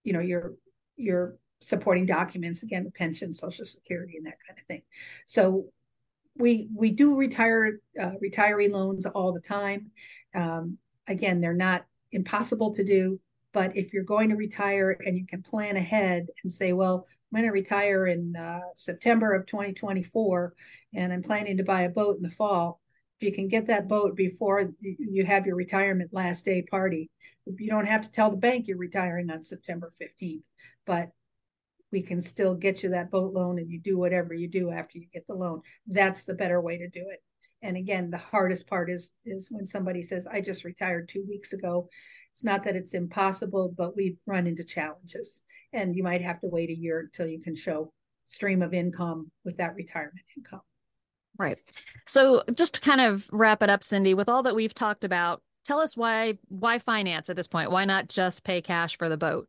you 0.02 0.14
know 0.14 0.20
your 0.20 0.54
your 0.96 1.36
supporting 1.60 2.06
documents 2.06 2.62
again, 2.62 2.84
the 2.84 2.92
pension, 2.92 3.34
social 3.34 3.66
security, 3.66 4.14
and 4.16 4.24
that 4.24 4.38
kind 4.48 4.58
of 4.58 4.64
thing. 4.64 4.82
So 5.26 5.66
we 6.38 6.68
we 6.74 6.90
do 6.90 7.16
retire 7.16 7.80
uh, 8.00 8.12
retiree 8.22 8.70
loans 8.70 9.06
all 9.06 9.32
the 9.32 9.40
time. 9.40 9.90
Um, 10.34 10.78
again, 11.08 11.40
they're 11.40 11.54
not 11.54 11.86
impossible 12.12 12.72
to 12.74 12.84
do. 12.84 13.20
But 13.52 13.74
if 13.74 13.94
you're 13.94 14.04
going 14.04 14.28
to 14.28 14.36
retire 14.36 14.98
and 15.06 15.16
you 15.16 15.24
can 15.26 15.42
plan 15.42 15.78
ahead 15.78 16.26
and 16.42 16.52
say, 16.52 16.74
well, 16.74 17.06
I'm 17.08 17.38
going 17.38 17.48
to 17.48 17.52
retire 17.52 18.06
in 18.06 18.36
uh, 18.36 18.60
September 18.74 19.32
of 19.32 19.46
2024 19.46 20.54
and 20.94 21.10
I'm 21.10 21.22
planning 21.22 21.56
to 21.56 21.64
buy 21.64 21.82
a 21.82 21.88
boat 21.88 22.18
in 22.18 22.22
the 22.22 22.28
fall, 22.28 22.82
if 23.18 23.26
you 23.26 23.32
can 23.32 23.48
get 23.48 23.66
that 23.68 23.88
boat 23.88 24.14
before 24.14 24.72
you 24.82 25.24
have 25.24 25.46
your 25.46 25.56
retirement 25.56 26.12
last 26.12 26.44
day 26.44 26.60
party, 26.70 27.10
you 27.46 27.70
don't 27.70 27.88
have 27.88 28.02
to 28.02 28.12
tell 28.12 28.30
the 28.30 28.36
bank 28.36 28.68
you're 28.68 28.76
retiring 28.76 29.30
on 29.30 29.42
September 29.42 29.90
15th, 29.98 30.44
but 30.84 31.08
we 31.92 32.02
can 32.02 32.20
still 32.20 32.54
get 32.54 32.82
you 32.82 32.90
that 32.90 33.10
boat 33.10 33.32
loan 33.32 33.58
and 33.58 33.70
you 33.70 33.78
do 33.78 33.96
whatever 33.96 34.34
you 34.34 34.48
do 34.48 34.70
after 34.70 34.98
you 34.98 35.06
get 35.12 35.26
the 35.26 35.34
loan. 35.34 35.62
That's 35.86 36.24
the 36.24 36.34
better 36.34 36.60
way 36.60 36.78
to 36.78 36.88
do 36.88 37.06
it. 37.10 37.22
And 37.62 37.76
again, 37.76 38.10
the 38.10 38.18
hardest 38.18 38.66
part 38.66 38.90
is 38.90 39.12
is 39.24 39.48
when 39.50 39.66
somebody 39.66 40.02
says, 40.02 40.26
I 40.26 40.40
just 40.40 40.64
retired 40.64 41.08
two 41.08 41.24
weeks 41.28 41.52
ago 41.52 41.88
it's 42.36 42.44
not 42.44 42.64
that 42.64 42.76
it's 42.76 42.92
impossible, 42.92 43.72
but 43.74 43.96
we've 43.96 44.20
run 44.26 44.46
into 44.46 44.62
challenges. 44.62 45.40
And 45.72 45.96
you 45.96 46.02
might 46.02 46.20
have 46.20 46.38
to 46.40 46.48
wait 46.48 46.68
a 46.68 46.76
year 46.76 47.00
until 47.00 47.26
you 47.26 47.40
can 47.40 47.56
show 47.56 47.94
stream 48.26 48.60
of 48.60 48.74
income 48.74 49.30
with 49.42 49.56
that 49.56 49.74
retirement 49.74 50.26
income. 50.36 50.60
Right. 51.38 51.58
So 52.06 52.42
just 52.54 52.74
to 52.74 52.82
kind 52.82 53.00
of 53.00 53.26
wrap 53.32 53.62
it 53.62 53.70
up, 53.70 53.82
Cindy, 53.82 54.12
with 54.12 54.28
all 54.28 54.42
that 54.42 54.54
we've 54.54 54.74
talked 54.74 55.02
about, 55.02 55.40
tell 55.64 55.78
us 55.80 55.96
why 55.96 56.36
why 56.48 56.78
finance 56.78 57.30
at 57.30 57.36
this 57.36 57.48
point? 57.48 57.70
Why 57.70 57.86
not 57.86 58.10
just 58.10 58.44
pay 58.44 58.60
cash 58.60 58.98
for 58.98 59.08
the 59.08 59.16
boat? 59.16 59.48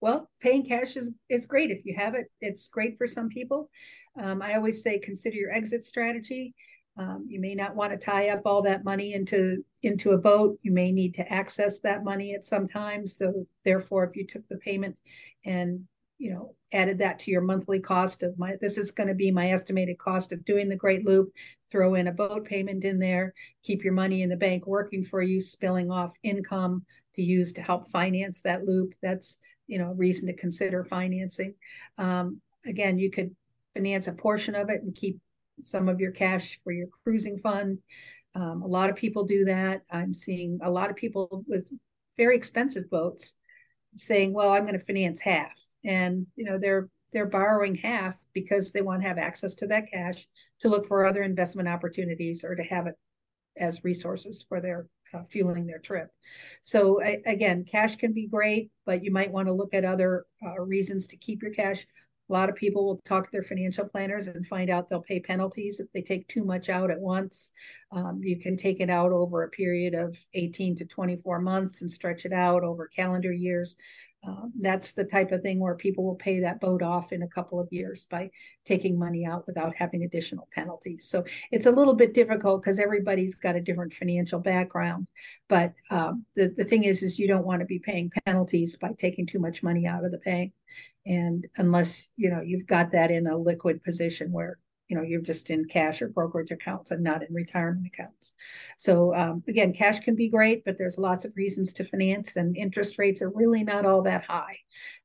Well, 0.00 0.28
paying 0.40 0.64
cash 0.64 0.96
is 0.96 1.12
is 1.28 1.46
great 1.46 1.70
if 1.70 1.84
you 1.84 1.94
have 1.96 2.14
it. 2.14 2.30
It's 2.40 2.68
great 2.68 2.96
for 2.96 3.06
some 3.06 3.28
people. 3.28 3.70
Um, 4.18 4.42
I 4.42 4.54
always 4.54 4.82
say 4.82 4.98
consider 4.98 5.36
your 5.36 5.52
exit 5.52 5.84
strategy. 5.84 6.54
Um, 6.96 7.26
you 7.28 7.40
may 7.40 7.54
not 7.54 7.76
want 7.76 7.92
to 7.92 7.98
tie 7.98 8.30
up 8.30 8.42
all 8.44 8.62
that 8.62 8.84
money 8.84 9.14
into 9.14 9.64
into 9.82 10.12
a 10.12 10.18
boat. 10.18 10.58
You 10.62 10.72
may 10.72 10.92
need 10.92 11.14
to 11.14 11.32
access 11.32 11.80
that 11.80 12.04
money 12.04 12.34
at 12.34 12.44
some 12.44 12.68
time. 12.68 13.06
So 13.06 13.46
therefore, 13.64 14.04
if 14.04 14.16
you 14.16 14.26
took 14.26 14.46
the 14.48 14.58
payment 14.58 14.98
and 15.44 15.84
you 16.18 16.32
know 16.32 16.54
added 16.72 16.98
that 16.98 17.20
to 17.20 17.30
your 17.30 17.40
monthly 17.40 17.80
cost 17.80 18.22
of 18.22 18.38
my 18.38 18.54
this 18.60 18.76
is 18.76 18.90
going 18.90 19.08
to 19.08 19.14
be 19.14 19.30
my 19.30 19.50
estimated 19.50 19.96
cost 19.98 20.32
of 20.32 20.44
doing 20.44 20.68
the 20.68 20.76
Great 20.76 21.04
Loop, 21.04 21.32
throw 21.70 21.94
in 21.94 22.08
a 22.08 22.12
boat 22.12 22.44
payment 22.44 22.84
in 22.84 22.98
there, 22.98 23.32
keep 23.62 23.84
your 23.84 23.94
money 23.94 24.22
in 24.22 24.28
the 24.28 24.36
bank 24.36 24.66
working 24.66 25.04
for 25.04 25.22
you, 25.22 25.40
spilling 25.40 25.90
off 25.90 26.12
income 26.22 26.84
to 27.14 27.22
use 27.22 27.52
to 27.52 27.62
help 27.62 27.88
finance 27.88 28.42
that 28.42 28.64
loop. 28.64 28.94
That's 29.02 29.38
you 29.68 29.78
know 29.78 29.92
reason 29.92 30.26
to 30.26 30.32
consider 30.32 30.84
financing. 30.84 31.54
Um, 31.96 32.40
again, 32.66 32.98
you 32.98 33.10
could 33.10 33.34
finance 33.74 34.08
a 34.08 34.12
portion 34.12 34.56
of 34.56 34.70
it 34.70 34.82
and 34.82 34.94
keep 34.94 35.20
some 35.60 35.88
of 35.88 36.00
your 36.00 36.12
cash 36.12 36.58
for 36.64 36.72
your 36.72 36.88
cruising 37.04 37.38
fund. 37.38 37.78
Um, 38.34 38.62
a 38.62 38.66
lot 38.66 38.90
of 38.90 38.96
people 38.96 39.24
do 39.24 39.44
that. 39.44 39.82
I'm 39.90 40.14
seeing 40.14 40.58
a 40.62 40.70
lot 40.70 40.90
of 40.90 40.96
people 40.96 41.44
with 41.46 41.70
very 42.16 42.36
expensive 42.36 42.90
boats 42.90 43.36
saying, 43.96 44.32
"Well, 44.32 44.50
I'm 44.50 44.62
going 44.66 44.78
to 44.78 44.84
finance 44.84 45.20
half," 45.20 45.56
and 45.84 46.26
you 46.34 46.44
know 46.44 46.58
they're 46.58 46.88
they're 47.12 47.26
borrowing 47.26 47.74
half 47.74 48.18
because 48.32 48.72
they 48.72 48.82
want 48.82 49.02
to 49.02 49.08
have 49.08 49.18
access 49.18 49.54
to 49.56 49.66
that 49.68 49.90
cash 49.90 50.26
to 50.60 50.68
look 50.68 50.86
for 50.86 51.06
other 51.06 51.22
investment 51.22 51.68
opportunities 51.68 52.44
or 52.44 52.54
to 52.54 52.62
have 52.62 52.86
it 52.86 52.94
as 53.56 53.84
resources 53.84 54.44
for 54.48 54.60
their 54.60 54.86
uh, 55.14 55.22
fueling 55.24 55.66
their 55.66 55.78
trip. 55.78 56.08
So 56.62 57.02
I, 57.02 57.18
again, 57.26 57.64
cash 57.64 57.96
can 57.96 58.12
be 58.12 58.26
great, 58.26 58.70
but 58.86 59.02
you 59.04 59.10
might 59.10 59.32
want 59.32 59.48
to 59.48 59.54
look 59.54 59.74
at 59.74 59.84
other 59.84 60.26
uh, 60.44 60.60
reasons 60.60 61.06
to 61.08 61.16
keep 61.16 61.42
your 61.42 61.52
cash 61.52 61.86
A 62.28 62.32
lot 62.32 62.50
of 62.50 62.56
people 62.56 62.84
will 62.84 63.00
talk 63.04 63.24
to 63.24 63.30
their 63.32 63.42
financial 63.42 63.86
planners 63.86 64.28
and 64.28 64.46
find 64.46 64.68
out 64.68 64.88
they'll 64.88 65.00
pay 65.02 65.18
penalties 65.20 65.80
if 65.80 65.90
they 65.92 66.02
take 66.02 66.28
too 66.28 66.44
much 66.44 66.68
out 66.68 66.90
at 66.90 67.00
once. 67.00 67.52
Um, 67.90 68.20
you 68.22 68.38
can 68.38 68.56
take 68.56 68.80
it 68.80 68.90
out 68.90 69.12
over 69.12 69.42
a 69.42 69.48
period 69.48 69.94
of 69.94 70.18
18 70.34 70.76
to 70.76 70.84
24 70.84 71.40
months 71.40 71.80
and 71.80 71.90
stretch 71.90 72.26
it 72.26 72.32
out 72.32 72.64
over 72.64 72.86
calendar 72.86 73.32
years. 73.32 73.76
Um, 74.26 74.52
that's 74.60 74.92
the 74.92 75.04
type 75.04 75.30
of 75.30 75.42
thing 75.42 75.60
where 75.60 75.76
people 75.76 76.04
will 76.04 76.16
pay 76.16 76.40
that 76.40 76.60
boat 76.60 76.82
off 76.82 77.12
in 77.12 77.22
a 77.22 77.28
couple 77.28 77.60
of 77.60 77.68
years 77.70 78.04
by 78.10 78.30
taking 78.66 78.98
money 78.98 79.24
out 79.24 79.46
without 79.46 79.76
having 79.76 80.02
additional 80.02 80.48
penalties. 80.52 81.08
So 81.08 81.24
it's 81.52 81.66
a 81.66 81.70
little 81.70 81.94
bit 81.94 82.14
difficult 82.14 82.62
because 82.62 82.80
everybody's 82.80 83.36
got 83.36 83.54
a 83.54 83.60
different 83.60 83.92
financial 83.92 84.40
background. 84.40 85.06
But 85.48 85.72
um, 85.90 86.24
the, 86.34 86.48
the 86.48 86.64
thing 86.64 86.84
is, 86.84 87.02
is 87.02 87.18
you 87.18 87.28
don't 87.28 87.46
want 87.46 87.60
to 87.60 87.66
be 87.66 87.78
paying 87.78 88.10
penalties 88.26 88.76
by 88.76 88.90
taking 88.98 89.24
too 89.24 89.38
much 89.38 89.62
money 89.62 89.86
out 89.86 90.04
of 90.04 90.10
the 90.10 90.18
bank. 90.18 90.52
And 91.06 91.46
unless, 91.56 92.10
you 92.16 92.28
know, 92.30 92.40
you've 92.40 92.66
got 92.66 92.90
that 92.92 93.10
in 93.10 93.28
a 93.28 93.36
liquid 93.36 93.82
position 93.84 94.32
where 94.32 94.58
you 94.88 94.96
know 94.96 95.02
you're 95.02 95.20
just 95.20 95.50
in 95.50 95.64
cash 95.66 96.02
or 96.02 96.08
brokerage 96.08 96.50
accounts 96.50 96.90
and 96.90 97.02
not 97.02 97.22
in 97.22 97.32
retirement 97.34 97.86
accounts. 97.86 98.32
So 98.76 99.14
um, 99.14 99.42
again 99.48 99.72
cash 99.72 100.00
can 100.00 100.14
be 100.14 100.28
great 100.28 100.64
but 100.64 100.78
there's 100.78 100.98
lots 100.98 101.24
of 101.24 101.36
reasons 101.36 101.72
to 101.74 101.84
finance 101.84 102.36
and 102.36 102.56
interest 102.56 102.98
rates 102.98 103.22
are 103.22 103.30
really 103.30 103.64
not 103.64 103.86
all 103.86 104.02
that 104.02 104.24
high. 104.24 104.56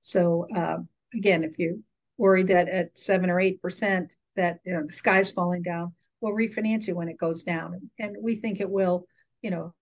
So 0.01 0.47
um, 0.55 0.87
again 1.13 1.43
if 1.43 1.59
you're 1.59 1.77
worried 2.17 2.47
that 2.47 2.69
at 2.69 2.97
seven 2.97 3.29
or 3.29 3.39
eight 3.39 3.61
percent 3.61 4.15
that 4.35 4.59
you 4.65 4.73
know, 4.73 4.85
the 4.85 4.93
sky's 4.93 5.31
falling 5.31 5.63
down 5.63 5.93
we'll 6.21 6.33
refinance 6.33 6.87
you 6.87 6.95
when 6.95 7.09
it 7.09 7.17
goes 7.17 7.43
down. 7.43 7.73
And, 7.73 7.89
and 7.99 8.15
we 8.21 8.35
think 8.35 8.59
it 8.59 8.69
will 8.69 9.07
you 9.41 9.51
know 9.51 9.73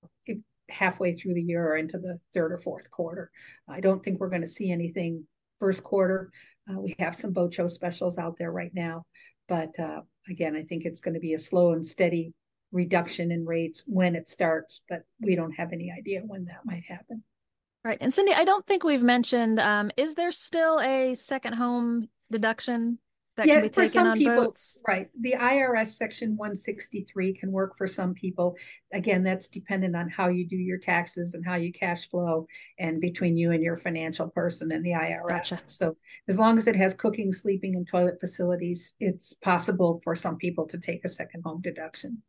halfway 0.72 1.14
through 1.14 1.36
the 1.36 1.44
year 1.44 1.64
or 1.64 1.78
into 1.78 2.00
the 2.00 2.20
third 2.34 2.52
or 2.52 2.58
fourth 2.58 2.90
quarter. 2.90 3.30
I 3.68 3.82
don't 3.82 4.04
think 4.04 4.20
we're 4.20 4.30
going 4.30 4.42
to 4.42 4.48
see 4.48 4.72
anything 4.72 5.26
first 5.60 5.84
quarter. 5.84 6.32
Uh, 6.70 6.80
we 6.80 6.96
have 7.00 7.16
some 7.16 7.34
bocho 7.34 7.70
specials 7.70 8.18
out 8.18 8.38
there 8.38 8.52
right 8.52 8.74
now 8.74 9.04
but 9.52 9.78
uh, 9.78 10.00
again, 10.30 10.56
I 10.56 10.64
think 10.64 10.86
it's 10.86 11.02
going 11.02 11.14
to 11.14 11.20
be 11.20 11.34
a 11.34 11.38
slow 11.38 11.74
and 11.74 11.86
steady 11.86 12.34
reduction 12.72 13.34
in 13.34 13.46
rates 13.46 13.84
when 13.86 14.16
it 14.16 14.30
starts, 14.30 14.80
but 14.88 15.04
we 15.20 15.36
don't 15.36 15.52
have 15.52 15.74
any 15.74 15.92
idea 15.92 16.22
when 16.26 16.46
that 16.46 16.62
might 16.64 16.86
happen. 16.88 17.22
Right. 17.84 17.98
And 18.00 18.14
Cindy, 18.14 18.32
I 18.32 18.46
don't 18.46 18.66
think 18.66 18.86
we've 18.86 19.04
mentioned, 19.04 19.60
um, 19.60 19.92
is 19.98 20.16
there 20.16 20.32
still 20.32 20.80
a 20.80 21.16
second 21.16 21.56
home 21.56 22.08
deduction 22.32 23.00
that 23.42 23.48
yeah, 23.48 23.56
can 23.56 23.64
be 23.64 23.70
taken 23.70 23.90
some 23.90 24.08
on 24.08 24.18
people, 24.20 24.36
boats? 24.36 24.82
Right. 24.88 25.08
The 25.20 25.34
IRS 25.34 25.88
section 25.88 26.38
163 26.38 27.34
can 27.34 27.52
work 27.52 27.76
for 27.76 27.88
some 27.88 28.14
people. 28.14 28.56
Again, 28.94 29.24
that's 29.24 29.48
dependent 29.48 29.96
on 29.96 30.10
how 30.10 30.30
you 30.30 30.48
do 30.48 30.56
your 30.56 30.78
taxes 30.78 31.34
and 31.34 31.44
how 31.44 31.56
you 31.56 31.72
cash 31.72 32.08
flow 32.08 32.46
and 32.78 33.02
between 33.02 33.36
you 33.36 33.52
and 33.52 33.64
your 33.64 33.78
financial 33.78 34.28
person 34.30 34.72
and 34.72 34.86
the 34.86 34.92
IRS. 34.92 35.28
Gotcha. 35.28 35.58
So 35.66 35.98
as 36.28 36.38
long 36.38 36.58
as 36.58 36.68
it 36.68 36.76
has 36.76 36.94
cooking, 36.94 37.34
sleeping, 37.34 37.76
and 37.76 37.88
toilet 37.88 38.20
facilities, 38.20 38.94
it's 39.00 39.34
possible 39.34 40.00
for 40.04 40.16
some 40.16 40.38
people 40.38 40.68
to 40.68 40.78
take 40.78 41.04
a 41.04 41.10
second 41.10 41.42
home 41.44 41.62
deduction. 41.62 42.22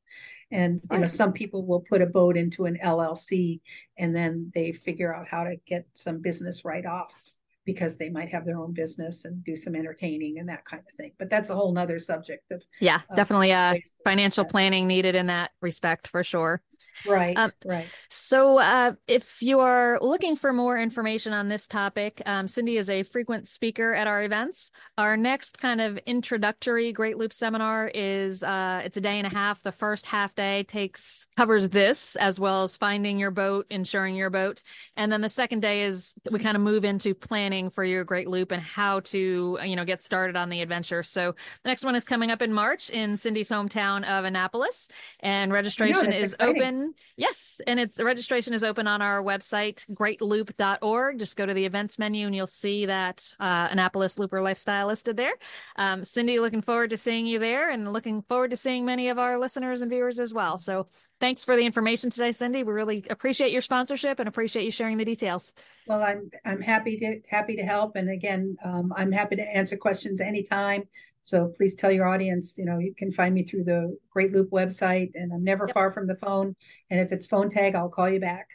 And 0.50 0.82
you 0.90 0.98
know, 0.98 1.06
some 1.06 1.32
people 1.32 1.66
will 1.66 1.80
put 1.80 2.00
a 2.00 2.06
boat 2.06 2.38
into 2.38 2.64
an 2.64 2.78
LLC 2.82 3.60
and 3.98 4.16
then 4.16 4.50
they 4.54 4.72
figure 4.72 5.14
out 5.14 5.28
how 5.28 5.44
to 5.44 5.56
get 5.66 5.86
some 5.94 6.22
business 6.22 6.64
write-offs 6.64 7.38
because 7.64 7.96
they 7.96 8.10
might 8.10 8.28
have 8.28 8.44
their 8.44 8.58
own 8.58 8.72
business 8.72 9.24
and 9.24 9.44
do 9.44 9.56
some 9.56 9.74
entertaining 9.74 10.38
and 10.38 10.48
that 10.48 10.64
kind 10.64 10.82
of 10.86 10.94
thing. 10.96 11.12
But 11.18 11.30
that's 11.30 11.50
a 11.50 11.54
whole 11.54 11.72
nother 11.72 11.98
subject 11.98 12.50
of 12.50 12.62
yeah, 12.80 13.00
definitely 13.14 13.52
uh 13.52 13.74
financial 14.04 14.44
planning 14.44 14.86
needed 14.86 15.14
in 15.14 15.26
that 15.26 15.50
respect 15.60 16.08
for 16.08 16.24
sure. 16.24 16.62
Right, 17.06 17.36
um, 17.36 17.52
right. 17.64 17.86
So, 18.08 18.58
uh, 18.58 18.92
if 19.08 19.42
you 19.42 19.60
are 19.60 19.98
looking 20.00 20.36
for 20.36 20.52
more 20.52 20.78
information 20.78 21.32
on 21.32 21.48
this 21.48 21.66
topic, 21.66 22.22
um, 22.26 22.46
Cindy 22.46 22.76
is 22.76 22.88
a 22.88 23.02
frequent 23.02 23.48
speaker 23.48 23.94
at 23.94 24.06
our 24.06 24.22
events. 24.22 24.70
Our 24.98 25.16
next 25.16 25.58
kind 25.58 25.80
of 25.80 25.98
introductory 26.06 26.92
Great 26.92 27.16
Loop 27.18 27.32
seminar 27.32 27.90
is 27.92 28.42
uh, 28.42 28.82
it's 28.84 28.96
a 28.96 29.00
day 29.00 29.18
and 29.18 29.26
a 29.26 29.30
half. 29.30 29.62
The 29.62 29.72
first 29.72 30.06
half 30.06 30.34
day 30.34 30.64
takes 30.64 31.26
covers 31.36 31.68
this 31.68 32.16
as 32.16 32.38
well 32.38 32.62
as 32.62 32.76
finding 32.76 33.18
your 33.18 33.30
boat, 33.30 33.66
insuring 33.70 34.14
your 34.14 34.30
boat, 34.30 34.62
and 34.96 35.10
then 35.10 35.20
the 35.20 35.28
second 35.28 35.60
day 35.60 35.82
is 35.82 36.14
we 36.30 36.38
kind 36.38 36.56
of 36.56 36.62
move 36.62 36.84
into 36.84 37.14
planning 37.14 37.70
for 37.70 37.84
your 37.84 38.04
Great 38.04 38.28
Loop 38.28 38.52
and 38.52 38.62
how 38.62 39.00
to 39.00 39.58
you 39.64 39.76
know 39.76 39.84
get 39.84 40.02
started 40.02 40.36
on 40.36 40.50
the 40.50 40.60
adventure. 40.60 41.02
So 41.02 41.32
the 41.62 41.68
next 41.68 41.84
one 41.84 41.94
is 41.94 42.04
coming 42.04 42.30
up 42.30 42.42
in 42.42 42.52
March 42.52 42.90
in 42.90 43.16
Cindy's 43.16 43.48
hometown 43.48 44.04
of 44.04 44.24
Annapolis, 44.24 44.88
and 45.20 45.52
registration 45.52 46.12
is 46.12 46.34
exciting. 46.34 46.62
open 46.62 46.71
Yes, 47.16 47.60
and 47.66 47.78
it's 47.78 47.96
the 47.96 48.04
registration 48.04 48.54
is 48.54 48.64
open 48.64 48.86
on 48.86 49.02
our 49.02 49.22
website, 49.22 49.84
greatloop.org. 49.94 51.18
Just 51.18 51.36
go 51.36 51.46
to 51.46 51.54
the 51.54 51.64
events 51.64 51.98
menu 51.98 52.26
and 52.26 52.34
you'll 52.34 52.46
see 52.46 52.86
that 52.86 53.34
uh, 53.40 53.68
Annapolis 53.70 54.18
Looper 54.18 54.40
Lifestyle 54.40 54.86
listed 54.86 55.16
there. 55.16 55.34
Um, 55.76 56.04
Cindy, 56.04 56.38
looking 56.38 56.62
forward 56.62 56.90
to 56.90 56.96
seeing 56.96 57.26
you 57.26 57.38
there 57.38 57.70
and 57.70 57.92
looking 57.92 58.22
forward 58.22 58.50
to 58.50 58.56
seeing 58.56 58.84
many 58.84 59.08
of 59.08 59.18
our 59.18 59.38
listeners 59.38 59.82
and 59.82 59.90
viewers 59.90 60.20
as 60.20 60.32
well. 60.34 60.58
So 60.58 60.88
thanks 61.22 61.44
for 61.44 61.54
the 61.54 61.64
information 61.64 62.10
today, 62.10 62.32
Cindy. 62.32 62.64
We 62.64 62.72
really 62.72 63.06
appreciate 63.08 63.52
your 63.52 63.62
sponsorship 63.62 64.18
and 64.18 64.28
appreciate 64.28 64.64
you 64.64 64.72
sharing 64.72 64.98
the 64.98 65.04
details. 65.04 65.52
Well, 65.86 66.02
I'm 66.02 66.28
I'm 66.44 66.60
happy 66.60 66.98
to 66.98 67.20
happy 67.30 67.54
to 67.56 67.62
help, 67.62 67.94
and 67.94 68.10
again, 68.10 68.56
um, 68.64 68.92
I'm 68.96 69.12
happy 69.12 69.36
to 69.36 69.42
answer 69.42 69.76
questions 69.76 70.20
anytime. 70.20 70.82
So 71.22 71.52
please 71.56 71.76
tell 71.76 71.92
your 71.92 72.08
audience, 72.08 72.58
you 72.58 72.64
know, 72.64 72.78
you 72.78 72.92
can 72.94 73.12
find 73.12 73.34
me 73.34 73.44
through 73.44 73.64
the 73.64 73.96
Great 74.10 74.32
Loop 74.32 74.50
website, 74.50 75.12
and 75.14 75.32
I'm 75.32 75.44
never 75.44 75.66
yep. 75.66 75.74
far 75.74 75.92
from 75.92 76.08
the 76.08 76.16
phone. 76.16 76.56
And 76.90 76.98
if 76.98 77.12
it's 77.12 77.28
phone 77.28 77.50
tag, 77.50 77.76
I'll 77.76 77.88
call 77.88 78.10
you 78.10 78.20
back. 78.20 78.48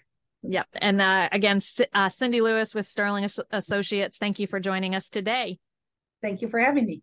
Yep. 0.43 0.67
And 0.73 1.01
uh, 1.01 1.29
again, 1.31 1.61
uh, 1.93 2.09
Cindy 2.09 2.41
Lewis 2.41 2.75
with 2.75 2.85
Sterling 2.85 3.27
Associates. 3.51 4.17
Thank 4.17 4.39
you 4.39 4.47
for 4.47 4.59
joining 4.59 4.93
us 4.93 5.07
today. 5.07 5.57
Thank 6.21 6.41
you 6.41 6.49
for 6.49 6.59
having 6.59 6.85
me. 6.85 7.01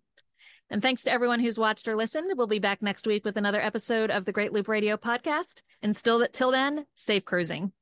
And 0.71 0.83
thanks 0.83 1.03
to 1.05 1.13
everyone 1.13 1.41
who's 1.41 1.59
watched 1.59 1.87
or 1.87 1.97
listened. 1.97 2.33
We'll 2.37 2.47
be 2.47 2.59
back 2.59 2.83
next 2.83 3.07
week 3.07 3.25
with 3.25 3.37
another 3.37 3.61
episode 3.61 4.11
of 4.11 4.25
the 4.25 4.33
Great 4.33 4.53
Loop 4.53 4.69
Radio 4.69 4.97
podcast. 4.97 5.63
And 5.83 5.97
still 5.97 6.27
till 6.33 6.51
then, 6.51 6.87
safe 6.95 7.25
cruising. 7.25 7.73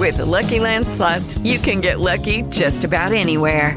With 0.00 0.16
the 0.16 0.26
Lucky 0.26 0.58
Land 0.58 0.88
slots, 0.88 1.38
you 1.38 1.58
can 1.58 1.80
get 1.80 2.00
lucky 2.00 2.42
just 2.48 2.84
about 2.84 3.12
anywhere. 3.12 3.76